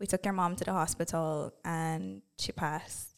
we 0.00 0.06
took 0.06 0.24
your 0.24 0.32
mom 0.32 0.56
to 0.56 0.64
the 0.64 0.72
hospital 0.72 1.52
and 1.64 2.22
she 2.38 2.52
passed. 2.52 3.10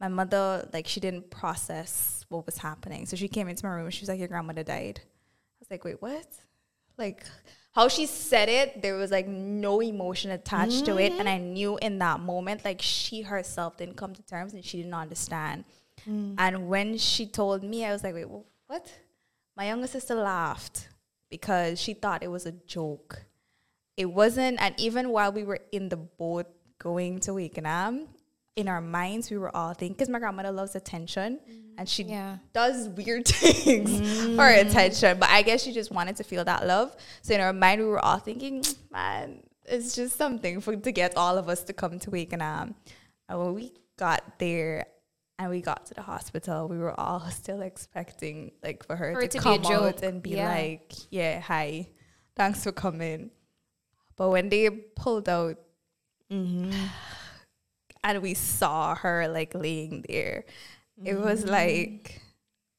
My 0.00 0.08
mother, 0.08 0.66
like, 0.72 0.86
she 0.86 0.98
didn't 0.98 1.30
process 1.30 2.24
what 2.30 2.46
was 2.46 2.56
happening. 2.56 3.04
So 3.04 3.16
she 3.16 3.28
came 3.28 3.48
into 3.48 3.66
my 3.66 3.72
room 3.72 3.84
and 3.84 3.94
she 3.94 4.00
was 4.00 4.08
like, 4.08 4.18
your 4.18 4.28
grandmother 4.28 4.62
died. 4.62 5.00
I 5.04 5.56
was 5.60 5.70
like, 5.70 5.84
wait, 5.84 6.00
what? 6.00 6.26
Like, 6.96 7.24
how 7.72 7.88
she 7.88 8.06
said 8.06 8.48
it, 8.48 8.80
there 8.80 8.94
was 8.94 9.10
like 9.10 9.28
no 9.28 9.80
emotion 9.80 10.30
attached 10.30 10.86
to 10.86 10.98
it. 10.98 11.12
And 11.12 11.28
I 11.28 11.38
mm-hmm. 11.38 11.52
knew 11.52 11.78
in 11.82 11.98
that 11.98 12.20
moment, 12.20 12.64
like, 12.64 12.80
she 12.80 13.20
herself 13.20 13.76
didn't 13.76 13.96
come 13.96 14.14
to 14.14 14.22
terms 14.22 14.54
and 14.54 14.64
she 14.64 14.78
didn't 14.78 14.94
understand. 14.94 15.64
Mm. 16.08 16.34
And 16.38 16.68
when 16.68 16.96
she 16.96 17.26
told 17.26 17.62
me, 17.62 17.84
I 17.84 17.92
was 17.92 18.02
like, 18.02 18.14
wait, 18.14 18.26
what? 18.66 18.90
My 19.54 19.66
younger 19.66 19.86
sister 19.86 20.14
laughed 20.14 20.88
because 21.30 21.78
she 21.78 21.92
thought 21.92 22.22
it 22.22 22.30
was 22.30 22.46
a 22.46 22.52
joke. 22.52 23.26
It 24.00 24.10
wasn't, 24.10 24.56
and 24.62 24.74
even 24.80 25.10
while 25.10 25.30
we 25.30 25.44
were 25.44 25.60
in 25.72 25.90
the 25.90 25.98
boat 25.98 26.46
going 26.78 27.20
to 27.20 27.32
Wakenham, 27.32 28.06
in 28.56 28.66
our 28.66 28.80
minds, 28.80 29.30
we 29.30 29.36
were 29.36 29.54
all 29.54 29.74
thinking, 29.74 29.92
because 29.92 30.08
my 30.08 30.18
grandmother 30.18 30.50
loves 30.52 30.74
attention 30.74 31.38
and 31.76 31.86
she 31.86 32.04
Yeah. 32.04 32.38
does 32.54 32.88
weird 32.88 33.28
things 33.28 33.90
for 34.36 34.48
mm. 34.48 34.60
attention, 34.66 35.18
but 35.18 35.28
I 35.28 35.42
guess 35.42 35.62
she 35.62 35.72
just 35.72 35.90
wanted 35.90 36.16
to 36.16 36.24
feel 36.24 36.44
that 36.46 36.66
love. 36.66 36.96
So 37.20 37.34
in 37.34 37.42
our 37.42 37.52
mind, 37.52 37.82
we 37.82 37.88
were 37.88 38.02
all 38.02 38.18
thinking, 38.18 38.64
man, 38.90 39.42
it's 39.66 39.94
just 39.94 40.16
something 40.16 40.62
for 40.62 40.74
to 40.76 40.92
get 40.92 41.18
all 41.18 41.36
of 41.36 41.50
us 41.50 41.62
to 41.64 41.74
come 41.74 41.98
to 41.98 42.10
Wakenham. 42.10 42.74
And 43.28 43.38
when 43.38 43.52
we 43.52 43.72
got 43.98 44.38
there 44.38 44.86
and 45.38 45.50
we 45.50 45.60
got 45.60 45.84
to 45.86 45.94
the 45.94 46.02
hospital, 46.02 46.68
we 46.68 46.78
were 46.78 46.98
all 46.98 47.20
still 47.42 47.60
expecting 47.60 48.52
like 48.62 48.86
for 48.86 48.96
her 48.96 49.12
For 49.12 49.22
to, 49.22 49.28
to 49.28 49.38
come 49.38 49.66
out 49.66 50.02
and 50.02 50.22
be 50.22 50.30
Yeah. 50.30 50.48
like, 50.48 50.90
"Yeah, 51.10 51.40
hi, 51.40 51.88
thanks 52.34 52.64
for 52.64 52.72
coming." 52.72 53.30
But 54.20 54.28
when 54.28 54.50
they 54.50 54.68
pulled 54.68 55.30
out, 55.30 55.56
mm-hmm. 56.30 56.70
and 58.04 58.20
we 58.20 58.34
saw 58.34 58.94
her 58.94 59.26
like 59.28 59.54
laying 59.54 60.04
there, 60.06 60.44
it 61.02 61.18
was 61.18 61.40
mm-hmm. 61.40 61.52
like, 61.52 62.20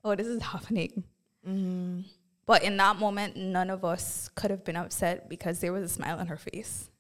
"Oh, 0.04 0.14
this 0.14 0.28
is 0.28 0.40
happening." 0.54 1.04
Mm-hmm. 1.44 2.02
But 2.46 2.62
in 2.62 2.78
that 2.78 2.98
moment, 3.00 3.38
none 3.38 3.72
of 3.72 3.84
us 3.84 4.30
could 4.36 4.52
have 4.52 4.64
been 4.64 4.76
upset 4.76 5.30
because 5.30 5.58
there 5.62 5.74
was 5.74 5.84
a 5.84 5.90
smile 5.90 6.20
on 6.20 6.28
her 6.28 6.38
face. 6.38 6.92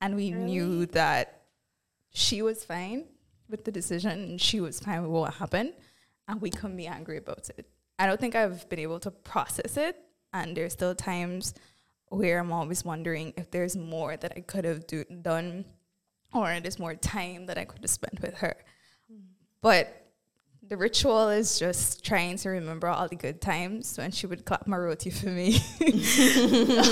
And 0.00 0.14
we 0.14 0.30
knew 0.30 0.86
that 0.86 1.42
she 2.10 2.42
was 2.42 2.64
fine 2.64 3.06
with 3.48 3.64
the 3.64 3.72
decision 3.72 4.12
and 4.12 4.40
she 4.40 4.60
was 4.60 4.78
fine 4.78 5.02
with 5.02 5.10
what 5.10 5.34
happened. 5.34 5.72
And 6.28 6.40
we 6.40 6.50
couldn't 6.50 6.76
be 6.76 6.86
angry 6.86 7.16
about 7.16 7.50
it. 7.58 7.66
I 7.98 8.06
don't 8.06 8.20
think 8.20 8.36
I've 8.36 8.68
been 8.68 8.78
able 8.78 9.00
to 9.00 9.10
process 9.10 9.76
it. 9.76 9.96
And 10.32 10.56
there's 10.56 10.74
still 10.74 10.94
times 10.94 11.54
where 12.10 12.38
I'm 12.38 12.52
always 12.52 12.84
wondering 12.84 13.32
if 13.36 13.50
there's 13.50 13.76
more 13.76 14.16
that 14.16 14.34
I 14.36 14.40
could 14.40 14.64
have 14.64 14.86
do, 14.86 15.04
done 15.04 15.64
or 16.32 16.60
there's 16.60 16.78
more 16.78 16.94
time 16.94 17.46
that 17.46 17.58
I 17.58 17.64
could 17.64 17.82
have 17.82 17.90
spent 17.90 18.20
with 18.20 18.34
her. 18.38 18.54
But 19.62 19.96
the 20.66 20.76
ritual 20.76 21.28
is 21.28 21.58
just 21.58 22.04
trying 22.04 22.36
to 22.38 22.50
remember 22.50 22.86
all 22.88 23.08
the 23.08 23.16
good 23.16 23.40
times 23.40 23.96
when 23.98 24.10
she 24.10 24.26
would 24.26 24.44
clap 24.44 24.66
my 24.66 24.76
roti 24.76 25.10
for 25.10 25.28
me. 25.28 25.58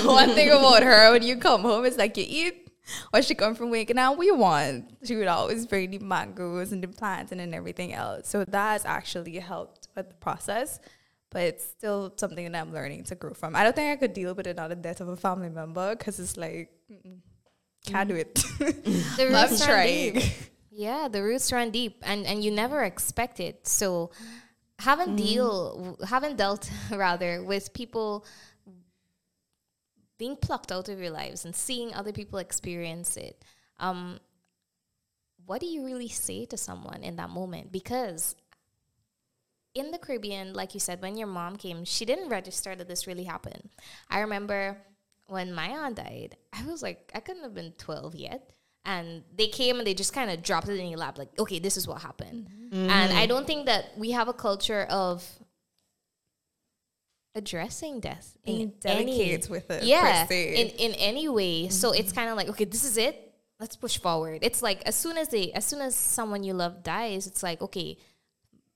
One 0.03 0.33
thing 0.35 0.49
about 0.49 0.83
her, 0.83 1.11
when 1.11 1.23
you 1.23 1.37
come 1.37 1.61
home, 1.61 1.85
it's 1.85 1.97
like 1.97 2.17
you 2.17 2.25
eat. 2.27 2.65
When 3.11 3.21
she 3.21 3.35
come 3.35 3.55
from 3.55 3.71
Wakenham, 3.71 4.17
we 4.17 4.31
want. 4.31 4.97
She 5.03 5.15
would 5.15 5.27
always 5.27 5.65
bring 5.67 5.91
the 5.91 5.99
mangoes 5.99 6.71
and 6.71 6.83
the 6.83 6.87
plantain 6.87 7.39
and 7.39 7.53
everything 7.53 7.93
else. 7.93 8.27
So 8.27 8.43
that 8.45 8.85
actually 8.85 9.37
helped 9.37 9.87
with 9.95 10.09
the 10.09 10.15
process. 10.15 10.79
But 11.31 11.43
it's 11.43 11.63
still 11.63 12.13
something 12.17 12.51
that 12.51 12.59
I'm 12.59 12.73
learning 12.73 13.03
to 13.05 13.15
grow 13.15 13.33
from. 13.33 13.55
I 13.55 13.63
don't 13.63 13.75
think 13.75 13.91
I 13.91 13.97
could 13.97 14.13
deal 14.13 14.33
with 14.33 14.47
another 14.47 14.75
death 14.75 14.99
of 14.99 15.09
a 15.09 15.15
family 15.15 15.49
member 15.49 15.95
because 15.95 16.19
it's 16.19 16.37
like, 16.37 16.71
mm-mm, 16.91 17.19
can't 17.85 18.09
do 18.09 18.15
it. 18.15 18.43
The 18.59 19.29
I'm 19.35 19.57
trying. 19.57 20.13
deep. 20.13 20.23
Yeah, 20.71 21.09
the 21.09 21.21
roots 21.21 21.51
run 21.51 21.71
deep, 21.71 22.01
and 22.05 22.25
and 22.25 22.41
you 22.41 22.51
never 22.51 22.83
expect 22.83 23.41
it. 23.41 23.67
So, 23.67 24.11
haven't 24.77 25.17
deal 25.17 25.97
haven't 26.07 26.37
dealt 26.37 26.71
rather 26.89 27.43
with 27.43 27.73
people 27.73 28.25
being 30.17 30.37
plucked 30.37 30.71
out 30.71 30.87
of 30.87 30.99
your 30.99 31.09
lives 31.09 31.43
and 31.43 31.55
seeing 31.55 31.93
other 31.93 32.13
people 32.13 32.39
experience 32.39 33.17
it. 33.17 33.43
Um, 33.79 34.19
what 35.45 35.59
do 35.59 35.65
you 35.65 35.83
really 35.85 36.09
say 36.09 36.45
to 36.45 36.57
someone 36.57 37.01
in 37.01 37.15
that 37.15 37.29
moment? 37.29 37.71
Because 37.71 38.35
in 39.79 39.91
the 39.91 39.97
Caribbean, 39.97 40.53
like 40.53 40.73
you 40.73 40.79
said, 40.79 41.01
when 41.01 41.17
your 41.17 41.27
mom 41.27 41.55
came, 41.55 41.85
she 41.85 42.05
didn't 42.05 42.29
register 42.29 42.75
that 42.75 42.87
this 42.87 43.07
really 43.07 43.23
happened. 43.23 43.69
I 44.09 44.19
remember 44.19 44.77
when 45.27 45.53
my 45.53 45.67
aunt 45.69 45.95
died, 45.95 46.37
I 46.53 46.65
was 46.65 46.81
like, 46.81 47.11
I 47.13 47.19
couldn't 47.19 47.43
have 47.43 47.53
been 47.53 47.73
12 47.77 48.15
yet. 48.15 48.51
And 48.85 49.23
they 49.35 49.47
came 49.47 49.77
and 49.77 49.85
they 49.85 49.93
just 49.93 50.13
kind 50.13 50.31
of 50.31 50.41
dropped 50.41 50.69
it 50.69 50.79
in 50.79 50.87
your 50.87 50.99
lap, 50.99 51.17
like, 51.17 51.29
okay, 51.37 51.59
this 51.59 51.77
is 51.77 51.87
what 51.87 52.01
happened. 52.01 52.47
Mm-hmm. 52.49 52.89
And 52.89 52.91
I 52.91 53.07
mm-hmm. 53.07 53.27
don't 53.27 53.45
think 53.45 53.65
that 53.67 53.97
we 53.97 54.11
have 54.11 54.27
a 54.27 54.33
culture 54.33 54.87
of 54.89 55.23
addressing 57.35 57.99
death 57.99 58.37
Being 58.45 58.61
in 58.61 58.73
any 58.85 59.37
with 59.49 59.69
it, 59.69 59.83
yeah 59.83 60.27
in 60.29 60.67
in 60.67 60.93
any 60.93 61.29
way. 61.29 61.69
So 61.69 61.91
mm-hmm. 61.91 61.99
it's 61.99 62.11
kind 62.11 62.29
of 62.29 62.37
like 62.37 62.49
okay 62.49 62.65
this 62.65 62.83
is 62.83 62.97
it. 62.97 63.15
Let's 63.59 63.75
push 63.75 63.99
forward. 63.99 64.39
It's 64.41 64.61
like 64.61 64.81
as 64.85 64.95
soon 64.95 65.17
as 65.17 65.29
they 65.29 65.51
as 65.51 65.65
soon 65.65 65.81
as 65.81 65.95
someone 65.95 66.43
you 66.43 66.53
love 66.53 66.83
dies 66.83 67.27
it's 67.27 67.43
like 67.43 67.61
okay 67.61 67.97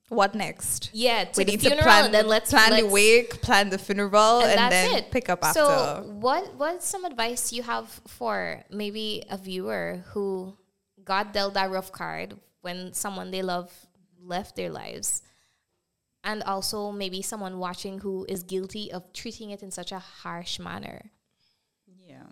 what 0.09 0.35
next? 0.35 0.89
yeah 0.93 1.23
to 1.23 1.31
we 1.37 1.43
the 1.45 1.51
need 1.51 1.61
funeral 1.61 1.79
to 1.79 1.83
plan, 1.83 2.05
and 2.05 2.13
then 2.13 2.27
let's 2.27 2.51
plan 2.51 2.69
the 2.71 2.81
let's- 2.81 2.93
wake, 2.93 3.41
plan 3.41 3.69
the 3.69 3.77
funeral, 3.77 4.41
and, 4.41 4.57
that's 4.57 4.71
then 4.73 4.97
it. 4.97 5.11
pick 5.11 5.29
up 5.29 5.43
after. 5.43 5.59
So, 5.59 6.03
what 6.19 6.55
what's 6.55 6.85
some 6.87 7.05
advice 7.05 7.51
you 7.53 7.63
have 7.63 7.89
for 8.07 8.63
maybe 8.69 9.23
a 9.29 9.37
viewer 9.37 10.03
who 10.13 10.55
got 11.03 11.33
dealt 11.33 11.53
that 11.55 11.69
rough 11.71 11.91
card 11.91 12.35
when 12.61 12.93
someone 12.93 13.31
they 13.31 13.41
love 13.41 13.71
left 14.21 14.55
their 14.55 14.69
lives, 14.69 15.21
and 16.23 16.43
also 16.43 16.91
maybe 16.91 17.21
someone 17.21 17.59
watching 17.59 17.99
who 17.99 18.25
is 18.29 18.43
guilty 18.43 18.91
of 18.91 19.11
treating 19.13 19.49
it 19.51 19.63
in 19.63 19.71
such 19.71 19.91
a 19.91 19.99
harsh 19.99 20.59
manner? 20.59 21.11
Yeah. 21.87 22.23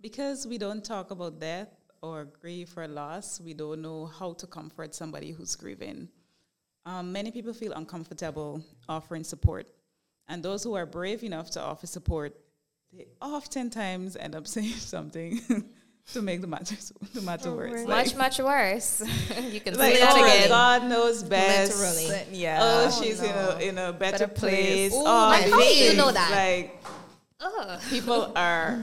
Because 0.00 0.46
we 0.46 0.58
don't 0.58 0.84
talk 0.84 1.10
about 1.10 1.38
death 1.40 1.68
or 2.02 2.24
grief 2.24 2.76
or 2.76 2.88
loss, 2.88 3.40
we 3.40 3.54
don't 3.54 3.82
know 3.82 4.06
how 4.06 4.32
to 4.34 4.46
comfort 4.46 4.94
somebody 4.94 5.32
who's 5.32 5.54
grieving. 5.56 6.08
Um, 6.84 7.12
many 7.12 7.30
people 7.30 7.52
feel 7.52 7.72
uncomfortable 7.72 8.62
offering 8.88 9.24
support. 9.24 9.68
And 10.28 10.42
those 10.42 10.64
who 10.64 10.74
are 10.74 10.86
brave 10.86 11.22
enough 11.22 11.50
to 11.52 11.60
offer 11.60 11.86
support, 11.86 12.34
they 12.92 13.06
oftentimes 13.20 14.16
end 14.16 14.34
up 14.34 14.46
saying 14.54 14.74
something 14.74 15.40
to 16.12 16.22
make 16.22 16.40
the 16.40 16.46
matter 16.46 16.74
the 17.14 17.22
matter 17.22 17.52
worse. 17.54 17.86
much, 17.86 18.16
much 18.16 18.38
worse. 18.40 19.00
you 19.50 19.60
can 19.60 19.74
Like, 19.78 19.94
say 19.94 20.00
that 20.00 20.12
oh, 20.16 20.24
again. 20.24 20.48
God 20.48 20.84
knows 20.84 21.22
best. 21.22 21.78
Literally. 21.78 22.38
Yeah. 22.38 22.58
Oh, 22.60 23.00
she's 23.02 23.22
no. 23.22 23.28
in 23.28 23.34
a 23.36 23.68
in 23.68 23.78
a 23.78 23.92
better, 23.92 24.26
Better 24.26 24.28
place. 24.28 24.92
place. 24.92 24.94
Ooh, 24.94 25.00
oh, 25.00 25.28
like, 25.28 25.48
how 25.50 25.58
do 25.58 25.64
you 25.64 25.94
know 25.94 26.10
that? 26.10 26.30
Like 26.30 26.84
Ugh. 27.40 27.80
people 27.90 28.32
are 28.36 28.82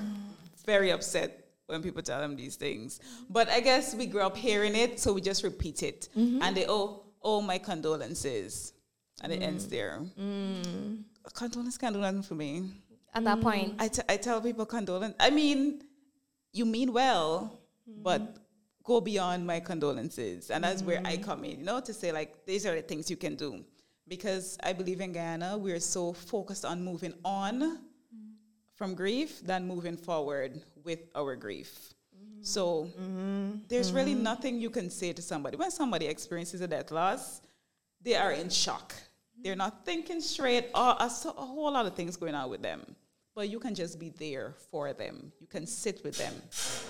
very 0.66 0.92
upset 0.92 1.48
when 1.68 1.82
people 1.84 2.02
tell 2.02 2.20
them 2.20 2.36
these 2.36 2.56
things. 2.56 3.00
But 3.30 3.50
I 3.50 3.60
guess 3.60 3.94
we 3.94 4.06
grew 4.06 4.22
up 4.22 4.36
hearing 4.38 4.76
it, 4.76 5.00
so 5.00 5.14
we 5.14 5.22
just 5.22 5.44
repeat 5.44 5.84
it. 5.84 6.10
And 6.16 6.56
they 6.56 6.66
oh 6.68 7.04
oh 7.22 7.42
my 7.42 7.58
condolences. 7.58 8.74
And 9.22 9.34
it 9.34 9.42
ends 9.42 9.66
mm. 9.66 9.70
there. 9.70 10.00
Mm. 10.18 11.04
Condolence 11.34 11.78
can't 11.78 11.94
do 11.94 12.00
nothing 12.00 12.24
for 12.24 12.36
me. 12.36 12.72
At 13.14 13.24
that 13.26 13.42
point, 13.42 13.76
I, 13.80 13.88
t- 13.90 14.02
I 14.08 14.18
tell 14.18 14.40
people 14.40 14.66
condolence. 14.66 15.16
I 15.20 15.30
mean, 15.30 15.82
you 16.54 16.66
mean 16.66 16.94
well, 16.94 17.60
mm. 17.90 18.02
but 18.02 18.38
go 18.84 19.02
beyond 19.02 19.46
my 19.46 19.60
condolences. 19.60 20.50
And 20.50 20.64
that's 20.64 20.82
where 20.84 21.02
I 21.04 21.18
come 21.18 21.44
in, 21.44 21.60
you 21.60 21.66
know, 21.66 21.82
to 21.82 21.94
say, 21.94 22.12
like, 22.12 22.46
these 22.46 22.66
are 22.66 22.76
the 22.76 22.82
things 22.82 23.10
you 23.10 23.18
can 23.18 23.36
do. 23.36 23.64
Because 24.08 24.58
I 24.64 24.74
believe 24.74 25.02
in 25.02 25.12
Guyana, 25.12 25.58
we're 25.58 25.80
so 25.80 26.14
focused 26.14 26.66
on 26.66 26.82
moving 26.82 27.14
on 27.24 27.80
from 28.74 28.96
grief 28.96 29.46
than 29.46 29.68
moving 29.68 29.98
forward 29.98 30.62
with 30.84 31.00
our 31.14 31.36
grief. 31.36 31.94
So 32.42 32.90
mm-hmm. 33.00 33.52
there's 33.68 33.92
really 33.92 34.14
mm-hmm. 34.14 34.24
nothing 34.24 34.60
you 34.60 34.70
can 34.70 34.90
say 34.90 35.14
to 35.14 35.22
somebody. 35.22 35.58
When 35.58 35.72
somebody 35.72 36.06
experiences 36.06 36.62
a 36.62 36.68
death 36.68 36.92
loss, 36.92 37.42
they 38.02 38.16
are 38.16 38.32
in 38.32 38.50
shock. 38.50 38.94
They're 39.42 39.56
not 39.56 39.86
thinking 39.86 40.22
straight. 40.22 40.70
Or 40.74 40.96
a, 41.00 41.06
a 41.06 41.46
whole 41.46 41.72
lot 41.72 41.86
of 41.86 41.96
things 41.96 42.16
going 42.16 42.36
on 42.36 42.50
with 42.50 42.62
them. 42.62 42.96
But 43.36 43.50
you 43.50 43.60
can 43.60 43.74
just 43.74 44.00
be 44.00 44.10
there 44.10 44.56
for 44.70 44.92
them. 44.92 45.32
You 45.40 45.48
can 45.48 45.66
sit 45.66 46.04
with 46.04 46.18
them. 46.18 46.34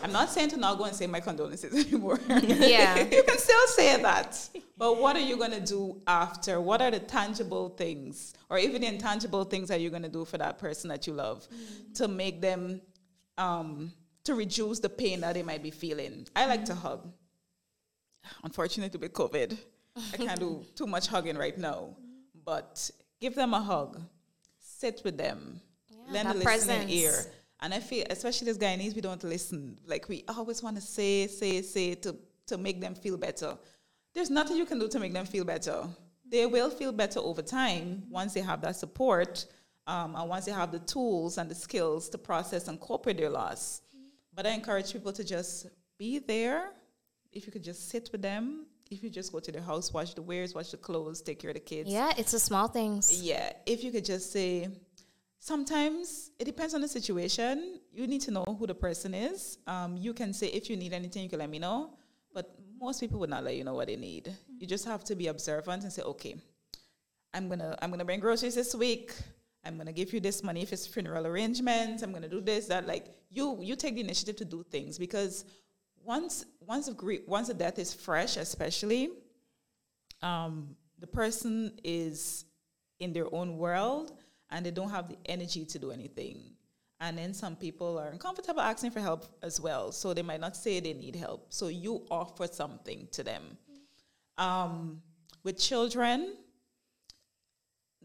I'm 0.01 0.11
not 0.11 0.29
saying 0.29 0.49
to 0.49 0.57
not 0.57 0.77
go 0.77 0.85
and 0.85 0.95
say 0.95 1.05
my 1.05 1.19
condolences 1.19 1.73
anymore. 1.87 2.19
Yeah. 2.27 2.97
you 3.11 3.23
can 3.23 3.37
still 3.37 3.67
say 3.67 4.01
that. 4.01 4.49
But 4.77 4.97
what 4.97 5.15
are 5.15 5.21
you 5.21 5.37
going 5.37 5.51
to 5.51 5.59
do 5.59 6.01
after? 6.07 6.59
What 6.61 6.81
are 6.81 6.89
the 6.89 6.99
tangible 6.99 7.69
things 7.69 8.33
or 8.49 8.57
even 8.57 8.81
the 8.81 8.87
intangible 8.87 9.43
things 9.43 9.67
that 9.67 9.81
you're 9.81 9.91
going 9.91 10.03
to 10.03 10.09
do 10.09 10.25
for 10.25 10.37
that 10.37 10.57
person 10.57 10.89
that 10.89 11.05
you 11.05 11.13
love 11.13 11.47
mm. 11.53 11.93
to 11.95 12.07
make 12.07 12.41
them, 12.41 12.81
um, 13.37 13.91
to 14.29 14.35
reduce 14.35 14.79
the 14.79 14.89
pain 14.89 15.21
that 15.21 15.33
they 15.33 15.41
might 15.43 15.63
be 15.63 15.71
feeling? 15.71 16.27
I 16.35 16.45
like 16.45 16.63
to 16.65 16.75
hug. 16.75 17.11
Unfortunately, 18.43 18.99
with 18.99 19.13
COVID, 19.13 19.57
I 20.13 20.17
can't 20.17 20.39
do 20.39 20.63
too 20.75 20.85
much 20.85 21.07
hugging 21.07 21.35
right 21.37 21.57
now. 21.57 21.95
But 22.45 22.89
give 23.19 23.33
them 23.33 23.53
a 23.53 23.61
hug, 23.61 23.99
sit 24.59 25.01
with 25.03 25.17
them, 25.17 25.59
lend 26.11 26.27
a 26.29 26.33
listening 26.33 26.45
presence. 26.45 26.91
ear. 26.91 27.13
And 27.61 27.73
I 27.73 27.79
feel, 27.79 28.05
especially 28.09 28.49
as 28.49 28.57
Guyanese, 28.57 28.95
we 28.95 29.01
don't 29.01 29.23
listen. 29.23 29.79
Like 29.85 30.07
we 30.07 30.23
always 30.27 30.61
want 30.61 30.75
to 30.75 30.81
say, 30.81 31.27
say, 31.27 31.61
say 31.63 31.95
to 31.95 32.15
to 32.47 32.57
make 32.57 32.79
them 32.81 32.95
feel 32.95 33.17
better. 33.17 33.57
There's 34.13 34.29
nothing 34.29 34.57
you 34.57 34.65
can 34.65 34.79
do 34.79 34.87
to 34.89 34.99
make 34.99 35.13
them 35.13 35.25
feel 35.25 35.43
better. 35.43 35.87
They 36.27 36.45
will 36.45 36.69
feel 36.69 36.91
better 36.91 37.19
over 37.19 37.41
time 37.41 38.03
once 38.09 38.33
they 38.33 38.41
have 38.41 38.61
that 38.61 38.75
support, 38.75 39.45
um, 39.87 40.15
and 40.15 40.29
once 40.29 40.45
they 40.45 40.51
have 40.51 40.71
the 40.71 40.79
tools 40.79 41.37
and 41.37 41.49
the 41.49 41.55
skills 41.55 42.09
to 42.09 42.17
process 42.17 42.67
and 42.67 42.79
cope 42.79 43.05
with 43.07 43.17
their 43.17 43.29
loss. 43.29 43.81
But 44.39 44.47
I 44.47 44.51
encourage 44.51 44.93
people 44.93 45.11
to 45.11 45.23
just 45.25 45.67
be 45.97 46.19
there. 46.19 46.69
If 47.33 47.45
you 47.45 47.51
could 47.51 47.61
just 47.61 47.89
sit 47.89 48.07
with 48.13 48.21
them, 48.21 48.67
if 48.89 49.03
you 49.03 49.09
just 49.09 49.33
go 49.33 49.41
to 49.41 49.51
their 49.51 49.61
house, 49.61 49.91
wash 49.91 50.13
the 50.13 50.21
wares, 50.21 50.55
wash 50.55 50.71
the 50.71 50.77
clothes, 50.77 51.21
take 51.21 51.39
care 51.39 51.49
of 51.49 51.55
the 51.55 51.59
kids. 51.59 51.89
yeah, 51.89 52.13
it's 52.17 52.31
the 52.31 52.39
small 52.39 52.69
things. 52.69 53.21
Yeah, 53.21 53.51
if 53.65 53.83
you 53.83 53.91
could 53.91 54.05
just 54.05 54.31
say, 54.31 54.69
sometimes 55.39 56.31
it 56.39 56.45
depends 56.45 56.73
on 56.73 56.79
the 56.79 56.87
situation. 56.87 57.81
You 57.91 58.07
need 58.07 58.21
to 58.21 58.31
know 58.31 58.45
who 58.57 58.65
the 58.65 58.73
person 58.73 59.13
is. 59.13 59.57
Um, 59.67 59.97
you 59.97 60.13
can 60.13 60.31
say, 60.31 60.47
if 60.47 60.69
you 60.69 60.77
need 60.77 60.93
anything, 60.93 61.23
you 61.23 61.29
can 61.29 61.39
let 61.39 61.49
me 61.49 61.59
know. 61.59 61.97
But 62.33 62.55
most 62.79 63.01
people 63.01 63.19
would 63.19 63.29
not 63.29 63.43
let 63.43 63.57
you 63.57 63.65
know 63.65 63.73
what 63.73 63.87
they 63.87 63.97
need. 63.97 64.33
You 64.57 64.65
just 64.65 64.85
have 64.85 65.03
to 65.03 65.15
be 65.17 65.27
observant 65.27 65.83
and 65.83 65.91
say, 65.91 66.03
okay, 66.03 66.35
I'm 67.33 67.49
gonna 67.49 67.77
I'm 67.81 67.91
gonna 67.91 68.05
bring 68.05 68.21
groceries 68.21 68.55
this 68.55 68.73
week. 68.73 69.11
I'm 69.65 69.77
gonna 69.77 69.93
give 69.93 70.13
you 70.13 70.19
this 70.19 70.43
money 70.43 70.61
if 70.61 70.71
it's 70.71 70.87
funeral 70.87 71.27
arrangements. 71.27 72.03
I'm 72.03 72.13
gonna 72.13 72.29
do 72.29 72.41
this 72.41 72.67
that. 72.67 72.87
Like 72.87 73.07
you 73.29 73.57
you 73.61 73.75
take 73.75 73.95
the 73.95 74.01
initiative 74.01 74.35
to 74.37 74.45
do 74.45 74.63
things 74.63 74.97
because 74.97 75.45
once 76.03 76.45
once 76.61 76.87
a 76.87 76.93
grief 76.93 77.21
once 77.27 77.49
a 77.49 77.53
death 77.53 77.77
is 77.77 77.93
fresh, 77.93 78.37
especially, 78.37 79.09
um, 80.21 80.75
the 80.99 81.07
person 81.07 81.77
is 81.83 82.45
in 82.99 83.13
their 83.13 83.33
own 83.33 83.57
world 83.57 84.13
and 84.51 84.65
they 84.65 84.71
don't 84.71 84.89
have 84.89 85.09
the 85.09 85.17
energy 85.25 85.65
to 85.65 85.79
do 85.79 85.91
anything. 85.91 86.41
And 87.01 87.17
then 87.17 87.33
some 87.33 87.55
people 87.55 87.97
are 87.97 88.09
uncomfortable 88.09 88.59
asking 88.59 88.91
for 88.91 88.99
help 88.99 89.25
as 89.41 89.61
well. 89.61 89.91
So 89.91 90.13
they 90.13 90.21
might 90.21 90.41
not 90.41 90.57
say 90.57 90.79
they 90.79 90.93
need 90.93 91.15
help. 91.15 91.47
So 91.49 91.67
you 91.67 92.05
offer 92.11 92.47
something 92.47 93.07
to 93.11 93.23
them. 93.23 93.57
Um, 94.37 95.01
with 95.43 95.57
children, 95.57 96.35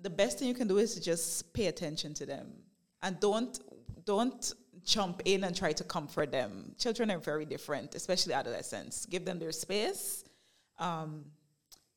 the 0.04 0.10
best 0.10 0.38
thing 0.38 0.48
you 0.48 0.54
can 0.54 0.68
do 0.68 0.78
is 0.78 0.94
just 1.00 1.52
pay 1.54 1.66
attention 1.66 2.12
to 2.14 2.26
them 2.26 2.46
and 3.02 3.18
don't 3.18 3.58
don't 4.04 4.54
jump 4.84 5.22
in 5.24 5.44
and 5.44 5.56
try 5.56 5.72
to 5.72 5.82
comfort 5.82 6.30
them. 6.30 6.74
Children 6.78 7.10
are 7.10 7.18
very 7.18 7.46
different, 7.46 7.94
especially 7.94 8.34
adolescents. 8.34 9.06
Give 9.06 9.24
them 9.24 9.38
their 9.38 9.52
space. 9.52 10.24
Um, 10.78 11.24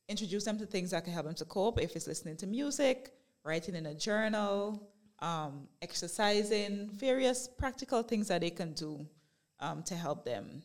introduce 0.08 0.44
them 0.44 0.58
to 0.58 0.64
things 0.64 0.92
that 0.92 1.04
can 1.04 1.12
help 1.12 1.26
them 1.26 1.34
to 1.34 1.44
cope. 1.44 1.78
If 1.80 1.94
it's 1.96 2.06
listening 2.06 2.36
to 2.38 2.46
music, 2.46 3.12
writing 3.44 3.74
in 3.74 3.84
a 3.86 3.94
journal, 3.94 4.88
um, 5.18 5.68
exercising, 5.82 6.88
various 6.94 7.46
practical 7.46 8.02
things 8.02 8.28
that 8.28 8.40
they 8.40 8.50
can 8.50 8.72
do 8.72 9.06
um, 9.60 9.82
to 9.82 9.94
help 9.94 10.24
them. 10.24 10.62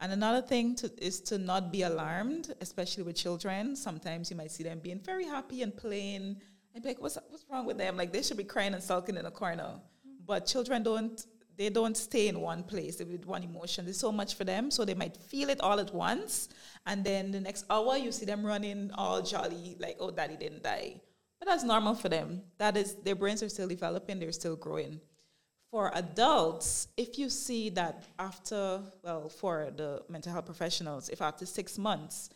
And 0.00 0.12
another 0.12 0.42
thing 0.42 0.74
to, 0.76 0.90
is 0.98 1.20
to 1.22 1.38
not 1.38 1.72
be 1.72 1.82
alarmed, 1.82 2.52
especially 2.60 3.04
with 3.04 3.16
children. 3.16 3.76
Sometimes 3.76 4.30
you 4.30 4.36
might 4.36 4.50
see 4.50 4.64
them 4.64 4.80
being 4.80 4.98
very 4.98 5.24
happy 5.24 5.62
and 5.62 5.74
playing, 5.74 6.42
and 6.74 6.82
be 6.82 6.90
like, 6.90 7.00
"What's 7.00 7.18
what's 7.28 7.44
wrong 7.50 7.66
with 7.66 7.78
them? 7.78 7.96
Like 7.96 8.12
they 8.12 8.22
should 8.22 8.36
be 8.36 8.44
crying 8.44 8.74
and 8.74 8.82
sulking 8.82 9.16
in 9.16 9.26
a 9.26 9.30
corner." 9.30 9.64
Mm-hmm. 9.64 10.24
But 10.26 10.46
children 10.46 10.82
don't 10.82 11.24
they 11.56 11.68
don't 11.68 11.96
stay 11.96 12.28
in 12.28 12.40
one 12.40 12.62
place 12.62 12.98
with 12.98 13.26
one 13.26 13.42
emotion. 13.42 13.84
There's 13.84 13.98
so 13.98 14.10
much 14.10 14.34
for 14.34 14.44
them, 14.44 14.70
so 14.70 14.84
they 14.84 14.94
might 14.94 15.16
feel 15.16 15.50
it 15.50 15.60
all 15.60 15.78
at 15.78 15.94
once, 15.94 16.48
and 16.86 17.04
then 17.04 17.30
the 17.30 17.40
next 17.40 17.66
hour 17.68 17.96
you 17.96 18.10
see 18.10 18.24
them 18.24 18.44
running 18.44 18.90
all 18.94 19.22
jolly, 19.22 19.76
like, 19.78 19.96
"Oh, 20.00 20.10
daddy 20.10 20.36
didn't 20.36 20.62
die." 20.62 21.00
But 21.38 21.48
that's 21.48 21.64
normal 21.64 21.94
for 21.94 22.08
them. 22.08 22.42
That 22.58 22.76
is 22.76 22.94
their 22.94 23.16
brains 23.16 23.42
are 23.42 23.48
still 23.48 23.68
developing, 23.68 24.18
they're 24.18 24.32
still 24.32 24.56
growing. 24.56 25.00
For 25.70 25.90
adults, 25.94 26.88
if 26.96 27.18
you 27.18 27.30
see 27.30 27.70
that 27.70 28.04
after, 28.18 28.80
well, 29.02 29.28
for 29.28 29.72
the 29.74 30.02
mental 30.08 30.30
health 30.30 30.44
professionals, 30.44 31.08
if 31.08 31.22
after 31.22 31.46
six 31.46 31.78
months 31.78 32.28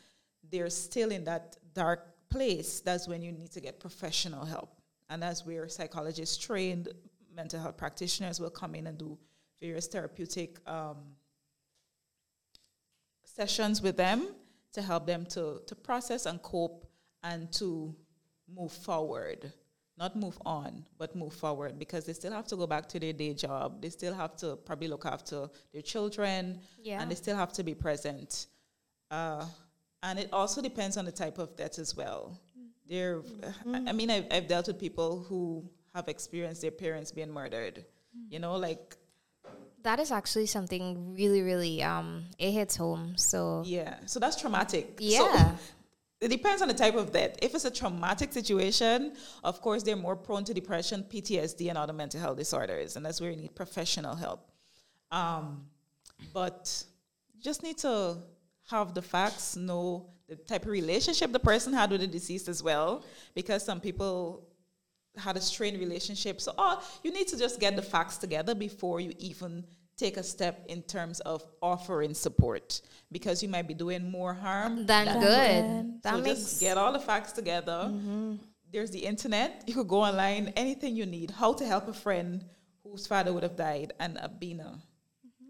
they're 0.50 0.70
still 0.70 1.10
in 1.10 1.24
that 1.24 1.56
dark 1.74 2.15
place, 2.30 2.80
that's 2.80 3.06
when 3.08 3.22
you 3.22 3.32
need 3.32 3.50
to 3.52 3.60
get 3.60 3.80
professional 3.80 4.44
help. 4.44 4.70
And 5.08 5.22
that's 5.22 5.46
where 5.46 5.68
psychologists 5.68 6.36
trained 6.36 6.88
mental 7.34 7.60
health 7.60 7.76
practitioners 7.76 8.40
will 8.40 8.50
come 8.50 8.74
in 8.74 8.86
and 8.86 8.98
do 8.98 9.18
various 9.60 9.86
therapeutic 9.86 10.58
um, 10.68 10.96
sessions 13.24 13.82
with 13.82 13.96
them 13.96 14.28
to 14.72 14.82
help 14.82 15.06
them 15.06 15.26
to, 15.26 15.60
to 15.66 15.74
process 15.74 16.26
and 16.26 16.42
cope 16.42 16.86
and 17.22 17.52
to 17.52 17.94
move 18.52 18.72
forward. 18.72 19.52
Not 19.98 20.14
move 20.14 20.38
on, 20.44 20.84
but 20.98 21.16
move 21.16 21.32
forward 21.32 21.78
because 21.78 22.04
they 22.04 22.12
still 22.12 22.32
have 22.32 22.46
to 22.48 22.56
go 22.56 22.66
back 22.66 22.86
to 22.90 23.00
their 23.00 23.14
day 23.14 23.32
job. 23.32 23.80
They 23.80 23.88
still 23.88 24.12
have 24.12 24.36
to 24.36 24.56
probably 24.56 24.88
look 24.88 25.06
after 25.06 25.48
their 25.72 25.80
children 25.82 26.60
Yeah. 26.82 27.00
and 27.00 27.10
they 27.10 27.14
still 27.14 27.36
have 27.36 27.52
to 27.54 27.62
be 27.62 27.74
present. 27.74 28.46
Uh, 29.10 29.46
and 30.02 30.18
it 30.18 30.28
also 30.32 30.60
depends 30.62 30.96
on 30.96 31.04
the 31.04 31.12
type 31.12 31.38
of 31.38 31.56
death 31.56 31.78
as 31.78 31.96
well. 31.96 32.40
There, 32.88 33.22
I 33.66 33.88
I 33.88 33.92
mean, 33.92 34.10
I've, 34.10 34.26
I've 34.30 34.46
dealt 34.46 34.68
with 34.68 34.78
people 34.78 35.24
who 35.28 35.68
have 35.94 36.08
experienced 36.08 36.62
their 36.62 36.70
parents 36.70 37.10
being 37.10 37.30
murdered. 37.30 37.84
You 38.28 38.38
know, 38.38 38.56
like 38.56 38.96
That 39.82 39.98
is 40.00 40.10
actually 40.10 40.46
something 40.46 41.14
really, 41.14 41.42
really 41.42 41.82
um 41.82 42.24
it 42.38 42.52
hits 42.52 42.76
home. 42.76 43.16
So 43.16 43.62
yeah. 43.66 43.96
So 44.06 44.20
that's 44.20 44.40
traumatic. 44.40 44.98
So 44.98 45.04
yeah. 45.06 45.56
it 46.20 46.28
depends 46.28 46.62
on 46.62 46.68
the 46.68 46.74
type 46.74 46.94
of 46.94 47.12
death. 47.12 47.36
If 47.42 47.54
it's 47.54 47.64
a 47.64 47.70
traumatic 47.70 48.32
situation, 48.32 49.14
of 49.44 49.60
course, 49.60 49.82
they're 49.82 49.96
more 49.96 50.16
prone 50.16 50.44
to 50.44 50.54
depression, 50.54 51.04
PTSD, 51.08 51.68
and 51.68 51.76
other 51.78 51.92
mental 51.92 52.20
health 52.20 52.38
disorders, 52.38 52.96
and 52.96 53.04
that's 53.04 53.20
where 53.20 53.30
you 53.30 53.36
need 53.36 53.54
professional 53.54 54.14
help. 54.14 54.48
Um, 55.10 55.66
but 56.32 56.84
you 57.34 57.42
just 57.42 57.62
need 57.62 57.78
to 57.78 58.18
have 58.70 58.94
the 58.94 59.02
facts, 59.02 59.56
know 59.56 60.10
the 60.28 60.36
type 60.36 60.64
of 60.64 60.70
relationship 60.70 61.32
the 61.32 61.38
person 61.38 61.72
had 61.72 61.90
with 61.90 62.00
the 62.00 62.06
deceased 62.06 62.48
as 62.48 62.62
well, 62.62 63.04
because 63.34 63.64
some 63.64 63.80
people 63.80 64.48
had 65.16 65.36
a 65.36 65.40
strained 65.40 65.78
relationship. 65.78 66.40
So, 66.40 66.52
oh, 66.58 66.82
you 67.02 67.12
need 67.12 67.28
to 67.28 67.38
just 67.38 67.60
get 67.60 67.76
the 67.76 67.82
facts 67.82 68.16
together 68.18 68.54
before 68.54 69.00
you 69.00 69.12
even 69.18 69.64
take 69.96 70.18
a 70.18 70.22
step 70.22 70.66
in 70.68 70.82
terms 70.82 71.20
of 71.20 71.42
offering 71.62 72.12
support, 72.12 72.82
because 73.10 73.42
you 73.42 73.48
might 73.48 73.66
be 73.66 73.72
doing 73.72 74.10
more 74.10 74.34
harm 74.34 74.84
Then 74.84 75.06
good. 75.20 76.02
That 76.02 76.16
so 76.16 76.20
makes 76.20 76.40
just 76.40 76.60
get 76.60 76.76
all 76.76 76.92
the 76.92 77.00
facts 77.00 77.32
together. 77.32 77.88
Mm-hmm. 77.88 78.34
There's 78.72 78.90
the 78.90 78.98
internet. 78.98 79.62
You 79.66 79.74
could 79.74 79.88
go 79.88 80.02
online, 80.02 80.52
anything 80.56 80.96
you 80.96 81.06
need. 81.06 81.30
How 81.30 81.54
to 81.54 81.64
help 81.64 81.88
a 81.88 81.94
friend 81.94 82.44
whose 82.82 83.06
father 83.06 83.32
would 83.32 83.42
have 83.42 83.56
died, 83.56 83.94
and 83.98 84.18
uh, 84.18 84.28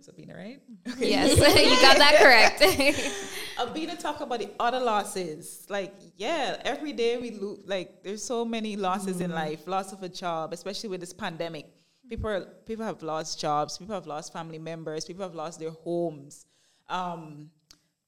Abina. 0.09 0.15
Sabina, 0.15 0.35
right? 0.35 0.61
Mm-hmm. 0.85 1.03
yes, 1.03 1.37
you 1.37 1.81
got 1.81 1.99
that 1.99 2.17
correct. 2.21 2.61
Abina 3.59 3.99
talk 3.99 4.21
about 4.21 4.39
the 4.39 4.51
other 4.59 4.81
losses. 4.81 5.67
Like, 5.69 5.95
yeah, 6.17 6.61
every 6.65 6.93
day 6.93 7.17
we 7.19 7.31
lose. 7.33 7.61
Like, 7.67 8.03
there's 8.03 8.23
so 8.23 8.45
many 8.45 8.77
losses 8.77 9.21
in 9.21 9.29
mm-hmm. 9.29 9.35
life. 9.35 9.67
Loss 9.67 9.93
of 9.93 10.03
a 10.03 10.09
job, 10.09 10.53
especially 10.53 10.91
with 10.91 11.01
this 11.01 11.13
pandemic. 11.13 11.67
People 12.09 12.31
are, 12.31 12.45
people 12.67 12.85
have 12.85 13.03
lost 13.03 13.41
jobs. 13.41 13.79
People 13.79 13.95
have 13.95 14.07
lost 14.07 14.33
family 14.33 14.59
members. 14.59 15.05
People 15.05 15.23
have 15.23 15.35
lost 15.35 15.59
their 15.59 15.71
homes. 15.71 16.47
Um, 16.89 17.51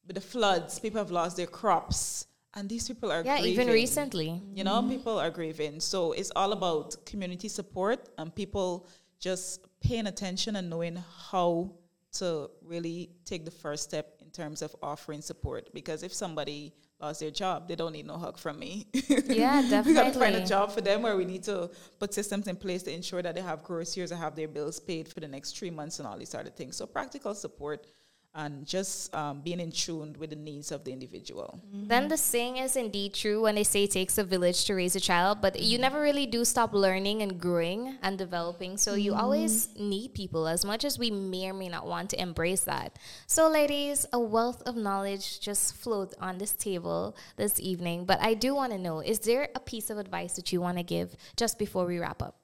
with 0.06 0.14
the 0.14 0.22
floods, 0.22 0.78
people 0.78 0.98
have 0.98 1.10
lost 1.10 1.36
their 1.36 1.46
crops, 1.46 2.26
and 2.54 2.68
these 2.68 2.88
people 2.88 3.12
are 3.12 3.22
grieving. 3.22 3.44
yeah, 3.44 3.50
even 3.50 3.68
recently. 3.68 4.42
You 4.54 4.64
know, 4.64 4.80
mm-hmm. 4.80 4.90
people 4.90 5.18
are 5.18 5.30
grieving. 5.30 5.80
So 5.80 6.12
it's 6.12 6.32
all 6.34 6.52
about 6.52 7.04
community 7.04 7.48
support 7.48 8.08
and 8.16 8.34
people 8.34 8.88
just 9.20 9.66
paying 9.80 10.06
attention 10.06 10.56
and 10.56 10.70
knowing 10.70 11.02
how 11.30 11.72
to 12.12 12.50
really 12.64 13.10
take 13.24 13.44
the 13.44 13.50
first 13.50 13.84
step 13.84 14.14
in 14.20 14.30
terms 14.30 14.62
of 14.62 14.74
offering 14.82 15.20
support. 15.20 15.72
Because 15.74 16.02
if 16.02 16.12
somebody 16.12 16.74
lost 17.00 17.20
their 17.20 17.30
job, 17.30 17.68
they 17.68 17.76
don't 17.76 17.92
need 17.92 18.06
no 18.06 18.16
hug 18.16 18.38
from 18.38 18.58
me. 18.58 18.86
Yeah, 19.28 19.62
definitely. 19.62 19.92
we 19.92 19.94
got 19.94 20.12
to 20.12 20.18
find 20.18 20.34
a 20.34 20.44
job 20.44 20.72
for 20.72 20.80
them 20.80 21.02
where 21.02 21.16
we 21.16 21.24
need 21.24 21.42
to 21.44 21.70
put 21.98 22.12
systems 22.14 22.48
in 22.48 22.56
place 22.56 22.82
to 22.84 22.92
ensure 22.92 23.22
that 23.22 23.34
they 23.34 23.40
have 23.40 23.62
groceries 23.62 24.10
or 24.10 24.16
have 24.16 24.34
their 24.34 24.48
bills 24.48 24.80
paid 24.80 25.08
for 25.08 25.20
the 25.20 25.28
next 25.28 25.56
three 25.58 25.70
months 25.70 25.98
and 25.98 26.08
all 26.08 26.18
these 26.18 26.30
sort 26.30 26.46
of 26.46 26.54
things. 26.54 26.76
So 26.76 26.86
practical 26.86 27.34
support 27.34 27.86
and 28.34 28.66
just 28.66 29.14
um, 29.14 29.40
being 29.40 29.58
in 29.58 29.72
tune 29.72 30.14
with 30.18 30.30
the 30.30 30.36
needs 30.36 30.70
of 30.70 30.84
the 30.84 30.92
individual. 30.92 31.60
Mm-hmm. 31.66 31.88
Then 31.88 32.08
the 32.08 32.16
saying 32.16 32.58
is 32.58 32.76
indeed 32.76 33.14
true 33.14 33.42
when 33.42 33.54
they 33.54 33.64
say 33.64 33.84
it 33.84 33.90
takes 33.90 34.18
a 34.18 34.24
village 34.24 34.64
to 34.66 34.74
raise 34.74 34.94
a 34.94 35.00
child, 35.00 35.40
but 35.40 35.58
you 35.58 35.76
mm-hmm. 35.76 35.82
never 35.82 36.00
really 36.00 36.26
do 36.26 36.44
stop 36.44 36.72
learning 36.72 37.22
and 37.22 37.40
growing 37.40 37.96
and 38.02 38.18
developing. 38.18 38.76
So 38.76 38.94
you 38.94 39.12
mm-hmm. 39.12 39.20
always 39.20 39.68
need 39.78 40.14
people 40.14 40.46
as 40.46 40.64
much 40.64 40.84
as 40.84 40.98
we 40.98 41.10
may 41.10 41.50
or 41.50 41.54
may 41.54 41.68
not 41.68 41.86
want 41.86 42.10
to 42.10 42.20
embrace 42.20 42.62
that. 42.62 42.98
So, 43.26 43.48
ladies, 43.48 44.06
a 44.12 44.20
wealth 44.20 44.62
of 44.66 44.76
knowledge 44.76 45.40
just 45.40 45.74
flowed 45.74 46.14
on 46.20 46.38
this 46.38 46.52
table 46.52 47.16
this 47.36 47.58
evening. 47.58 48.04
But 48.04 48.20
I 48.22 48.34
do 48.34 48.54
want 48.54 48.72
to 48.72 48.78
know 48.78 49.00
is 49.00 49.20
there 49.20 49.48
a 49.54 49.60
piece 49.60 49.90
of 49.90 49.98
advice 49.98 50.34
that 50.34 50.52
you 50.52 50.60
want 50.60 50.76
to 50.76 50.84
give 50.84 51.16
just 51.36 51.58
before 51.58 51.86
we 51.86 51.98
wrap 51.98 52.22
up? 52.22 52.36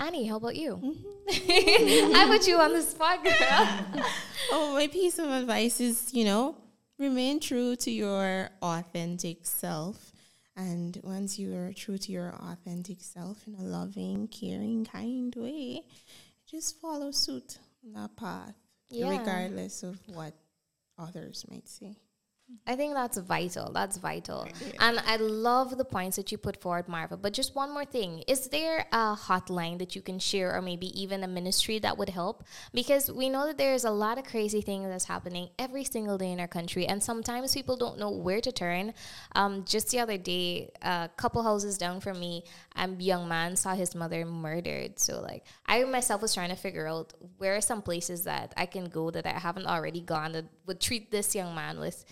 Annie, 0.00 0.26
how 0.26 0.36
about 0.36 0.56
you? 0.56 0.76
Mm-hmm. 0.76 2.14
I 2.16 2.24
put 2.26 2.46
you 2.48 2.58
on 2.58 2.72
the 2.72 2.82
spot, 2.82 3.22
girl. 3.22 4.04
Oh, 4.52 4.74
my 4.74 4.86
piece 4.88 5.18
of 5.18 5.28
advice 5.30 5.80
is, 5.80 6.12
you 6.12 6.24
know, 6.24 6.56
remain 6.98 7.38
true 7.38 7.76
to 7.76 7.90
your 7.90 8.48
authentic 8.62 9.46
self. 9.46 10.12
And 10.56 10.98
once 11.04 11.38
you 11.38 11.54
are 11.54 11.72
true 11.72 11.98
to 11.98 12.10
your 12.10 12.34
authentic 12.34 13.00
self 13.02 13.46
in 13.46 13.54
a 13.54 13.62
loving, 13.62 14.26
caring, 14.28 14.84
kind 14.86 15.32
way, 15.36 15.82
just 16.50 16.80
follow 16.80 17.10
suit 17.12 17.58
on 17.84 17.92
that 17.92 18.16
path, 18.16 18.54
Yeah. 18.88 19.10
regardless 19.10 19.82
of 19.84 20.00
what 20.08 20.32
others 20.98 21.44
might 21.50 21.68
say. 21.68 21.96
I 22.66 22.76
think 22.76 22.94
that's 22.94 23.18
vital. 23.18 23.72
That's 23.72 23.96
vital. 23.96 24.46
And 24.78 25.00
I 25.06 25.16
love 25.16 25.76
the 25.76 25.84
points 25.84 26.16
that 26.16 26.30
you 26.30 26.38
put 26.38 26.60
forward, 26.60 26.88
Marva. 26.88 27.16
But 27.16 27.32
just 27.32 27.54
one 27.54 27.72
more 27.72 27.84
thing. 27.84 28.22
Is 28.28 28.48
there 28.48 28.86
a 28.92 29.16
hotline 29.16 29.78
that 29.78 29.96
you 29.96 30.02
can 30.02 30.18
share 30.18 30.54
or 30.54 30.62
maybe 30.62 30.88
even 31.00 31.24
a 31.24 31.28
ministry 31.28 31.78
that 31.80 31.98
would 31.98 32.10
help? 32.10 32.44
Because 32.72 33.10
we 33.10 33.28
know 33.28 33.46
that 33.46 33.58
there's 33.58 33.84
a 33.84 33.90
lot 33.90 34.18
of 34.18 34.24
crazy 34.24 34.60
things 34.60 34.86
that's 34.88 35.04
happening 35.04 35.48
every 35.58 35.84
single 35.84 36.18
day 36.18 36.30
in 36.30 36.38
our 36.38 36.48
country. 36.48 36.86
And 36.86 37.02
sometimes 37.02 37.54
people 37.54 37.76
don't 37.76 37.98
know 37.98 38.10
where 38.10 38.40
to 38.40 38.52
turn. 38.52 38.94
Um, 39.34 39.64
just 39.64 39.90
the 39.90 39.98
other 39.98 40.18
day, 40.18 40.70
a 40.82 41.10
couple 41.16 41.42
houses 41.42 41.76
down 41.78 42.00
from 42.00 42.20
me, 42.20 42.44
a 42.76 42.88
young 42.88 43.28
man 43.28 43.56
saw 43.56 43.74
his 43.74 43.94
mother 43.94 44.24
murdered. 44.24 44.98
So 44.98 45.20
like 45.20 45.44
I 45.66 45.82
myself 45.84 46.22
was 46.22 46.34
trying 46.34 46.50
to 46.50 46.56
figure 46.56 46.86
out 46.86 47.14
where 47.38 47.56
are 47.56 47.60
some 47.60 47.82
places 47.82 48.24
that 48.24 48.54
I 48.56 48.66
can 48.66 48.84
go 48.84 49.10
that 49.10 49.26
I 49.26 49.38
haven't 49.38 49.66
already 49.66 50.00
gone 50.00 50.32
that 50.32 50.44
would 50.70 50.80
treat 50.80 51.10
this 51.10 51.34
young 51.34 51.52
man 51.52 51.80
with 51.80 52.04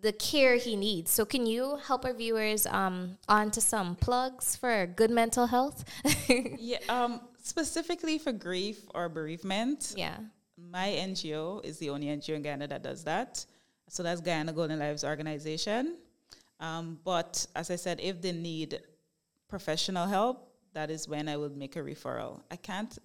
the 0.00 0.12
care 0.12 0.56
he 0.56 0.74
needs. 0.76 1.10
So, 1.10 1.24
can 1.24 1.44
you 1.44 1.76
help 1.88 2.06
our 2.06 2.14
viewers 2.14 2.66
um, 2.66 3.18
on 3.28 3.50
to 3.50 3.60
some 3.60 3.96
plugs 3.96 4.56
for 4.56 4.86
good 4.86 5.10
mental 5.10 5.46
health? 5.46 5.84
Yeah, 6.72 6.78
um, 6.88 7.20
specifically 7.42 8.16
for 8.18 8.32
grief 8.32 8.78
or 8.94 9.08
bereavement, 9.10 9.92
yeah. 9.96 10.16
my 10.56 10.88
NGO 11.08 11.62
is 11.64 11.78
the 11.78 11.90
only 11.90 12.06
NGO 12.06 12.34
in 12.36 12.42
Guyana 12.42 12.66
that 12.68 12.82
does 12.82 13.04
that. 13.04 13.44
So 13.88 14.02
that's 14.02 14.22
Guyana 14.22 14.52
Golden 14.54 14.78
Lives 14.78 15.04
Organization. 15.04 15.98
Um, 16.60 16.98
but 17.04 17.46
as 17.54 17.70
I 17.70 17.76
said, 17.76 18.00
if 18.00 18.22
they 18.22 18.32
need 18.32 18.80
professional 19.48 20.06
help, 20.06 20.36
that 20.72 20.88
is 20.90 21.06
when 21.06 21.28
I 21.28 21.36
would 21.36 21.56
make 21.56 21.76
a 21.76 21.82
referral. 21.82 22.40
I 22.50 22.56
can't. 22.56 22.96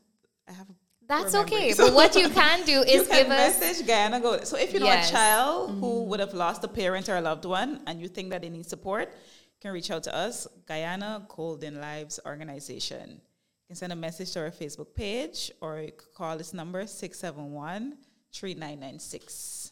I 0.47 0.54
have. 0.54 0.67
That's 1.07 1.33
remember. 1.33 1.55
okay. 1.55 1.71
So- 1.77 1.85
But 1.87 1.93
what 1.95 2.15
you 2.15 2.29
can 2.29 2.65
do 2.65 2.71
you 2.79 2.81
is 2.83 3.07
can 3.07 3.23
give 3.23 3.31
us. 3.31 3.59
message 3.59 3.87
Guyana 3.87 4.19
Golden. 4.19 4.45
So 4.45 4.57
if 4.57 4.73
you 4.73 4.79
know 4.79 4.85
Yes. 4.87 5.09
a 5.09 5.11
child 5.13 5.71
who 5.79 6.03
would 6.03 6.19
have 6.19 6.33
lost 6.33 6.63
a 6.63 6.67
parent 6.67 7.07
or 7.09 7.15
a 7.17 7.21
loved 7.21 7.45
one, 7.45 7.81
and 7.87 8.01
you 8.01 8.07
think 8.07 8.29
that 8.31 8.41
they 8.41 8.49
need 8.49 8.65
support, 8.67 9.09
you 9.11 9.59
can 9.61 9.71
reach 9.73 9.89
out 9.91 10.03
to 10.03 10.13
us, 10.15 10.47
Guyana 10.67 11.25
Golden 11.29 11.79
Lives 11.81 12.19
Organization. 12.25 13.09
You 13.11 13.67
can 13.69 13.75
send 13.75 13.91
a 13.93 13.95
message 13.95 14.31
to 14.33 14.39
our 14.41 14.51
Facebook 14.51 14.93
page, 14.95 15.51
or 15.61 15.79
you 15.81 15.91
could 15.91 16.13
call 16.13 16.37
this 16.37 16.53
number 16.53 16.85
671 16.87 17.97
3996. 18.33 19.71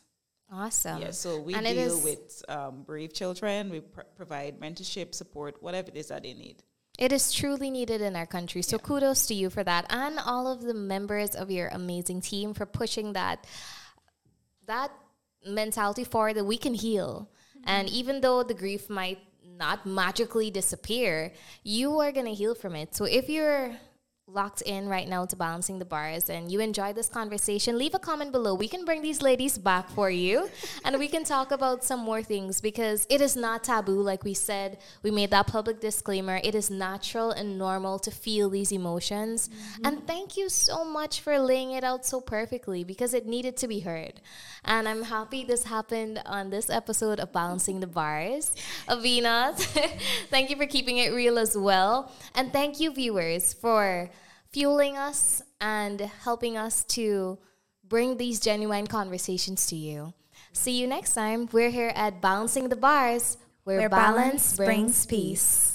Awesome. 0.51 1.01
Yeah, 1.01 1.11
so 1.11 1.41
we 1.41 1.53
And 1.55 1.65
deal 1.65 1.99
with 2.01 2.43
um, 2.49 2.83
bereaved 2.83 3.15
children. 3.15 3.69
We 3.69 3.79
pr- 3.81 4.01
provide 4.15 4.59
mentorship, 4.59 5.15
support, 5.15 5.61
whatever 5.61 5.89
it 5.89 5.97
is 5.97 6.07
that 6.09 6.23
they 6.23 6.33
need. 6.33 6.61
It 6.97 7.11
is 7.11 7.33
truly 7.33 7.69
needed 7.69 8.01
in 8.01 8.15
our 8.15 8.25
country. 8.25 8.61
So 8.61 8.77
kudos 8.77 9.27
to 9.27 9.33
you 9.33 9.49
for 9.49 9.63
that 9.63 9.85
and 9.89 10.19
all 10.19 10.47
of 10.47 10.61
the 10.61 10.73
members 10.73 11.35
of 11.35 11.51
your 11.51 11.67
amazing 11.69 12.21
team 12.21 12.53
for 12.53 12.65
pushing 12.65 13.13
that 13.13 13.45
that 14.67 14.91
mentality 15.45 16.03
forward 16.03 16.35
that 16.35 16.45
we 16.45 16.57
can 16.57 16.73
heal. 16.73 17.29
Mm-hmm. 17.57 17.69
And 17.69 17.89
even 17.89 18.21
though 18.21 18.43
the 18.43 18.53
grief 18.53 18.89
might 18.89 19.19
not 19.45 19.85
magically 19.85 20.49
disappear, 20.49 21.31
you 21.63 21.99
are 21.99 22.11
going 22.11 22.25
to 22.25 22.33
heal 22.33 22.55
from 22.55 22.75
it. 22.75 22.95
So 22.95 23.05
if 23.05 23.29
you're 23.29 23.75
locked 24.27 24.61
in 24.63 24.87
right 24.89 25.07
now 25.07 25.23
to 25.23 25.35
balancing 25.35 25.77
the 25.77 25.85
bars 25.85 26.31
and 26.31 26.51
you 26.51 26.59
enjoyed 26.59 26.95
this 26.95 27.07
conversation, 27.07 27.77
leave 27.77 27.93
a 27.93 27.99
comment 27.99 28.31
below. 28.31 28.55
We 28.55 28.67
can 28.67 28.83
bring 28.83 29.03
these 29.03 29.21
ladies 29.21 29.55
back 29.57 29.87
for 29.91 30.09
you 30.09 30.49
and 30.83 30.97
we 30.97 31.07
can 31.07 31.23
talk 31.23 31.51
about 31.51 31.83
some 31.83 31.99
more 31.99 32.23
things 32.23 32.59
because 32.59 33.05
it 33.07 33.21
is 33.21 33.35
not 33.35 33.63
taboo. 33.63 34.01
Like 34.01 34.23
we 34.23 34.33
said, 34.33 34.79
we 35.03 35.11
made 35.11 35.29
that 35.29 35.45
public 35.45 35.79
disclaimer. 35.79 36.41
It 36.43 36.55
is 36.55 36.71
natural 36.71 37.29
and 37.31 37.59
normal 37.59 37.99
to 37.99 38.09
feel 38.09 38.49
these 38.49 38.71
emotions. 38.71 39.47
Mm-hmm. 39.47 39.85
And 39.85 40.07
thank 40.07 40.37
you 40.37 40.49
so 40.49 40.83
much 40.83 41.21
for 41.21 41.37
laying 41.37 41.71
it 41.71 41.83
out 41.83 42.03
so 42.03 42.19
perfectly 42.19 42.83
because 42.83 43.13
it 43.13 43.27
needed 43.27 43.55
to 43.57 43.67
be 43.67 43.81
heard. 43.81 44.21
And 44.63 44.89
I'm 44.89 45.03
happy 45.03 45.43
this 45.43 45.65
happened 45.65 46.19
on 46.25 46.49
this 46.49 46.71
episode 46.71 47.19
of 47.19 47.31
Balancing 47.31 47.79
the 47.79 47.87
Bars. 47.87 48.55
Abina, 48.89 49.55
thank 50.31 50.49
you 50.49 50.55
for 50.55 50.65
keeping 50.65 50.97
it 50.97 51.13
real 51.13 51.37
as 51.37 51.55
well. 51.55 52.11
And 52.33 52.51
thank 52.51 52.79
you, 52.79 52.91
viewers, 52.91 53.53
for 53.53 54.09
fueling 54.55 54.95
us 54.95 55.41
and 55.59 55.99
helping 56.23 56.55
us 56.55 56.85
to 56.85 57.37
bring 57.83 58.15
these 58.15 58.39
genuine 58.39 58.87
conversations 58.87 59.67
to 59.67 59.75
you. 59.75 60.13
See 60.53 60.79
you 60.79 60.87
next 60.87 61.13
time. 61.13 61.49
We're 61.51 61.69
here 61.69 61.91
at 61.93 62.21
Balancing 62.21 62.69
the 62.69 62.77
Bars, 62.77 63.35
where, 63.65 63.79
Where 63.79 63.89
balance, 63.89 64.55
balance 64.55 64.55
brings 64.55 64.79
brings 64.79 65.05
peace. 65.05 65.74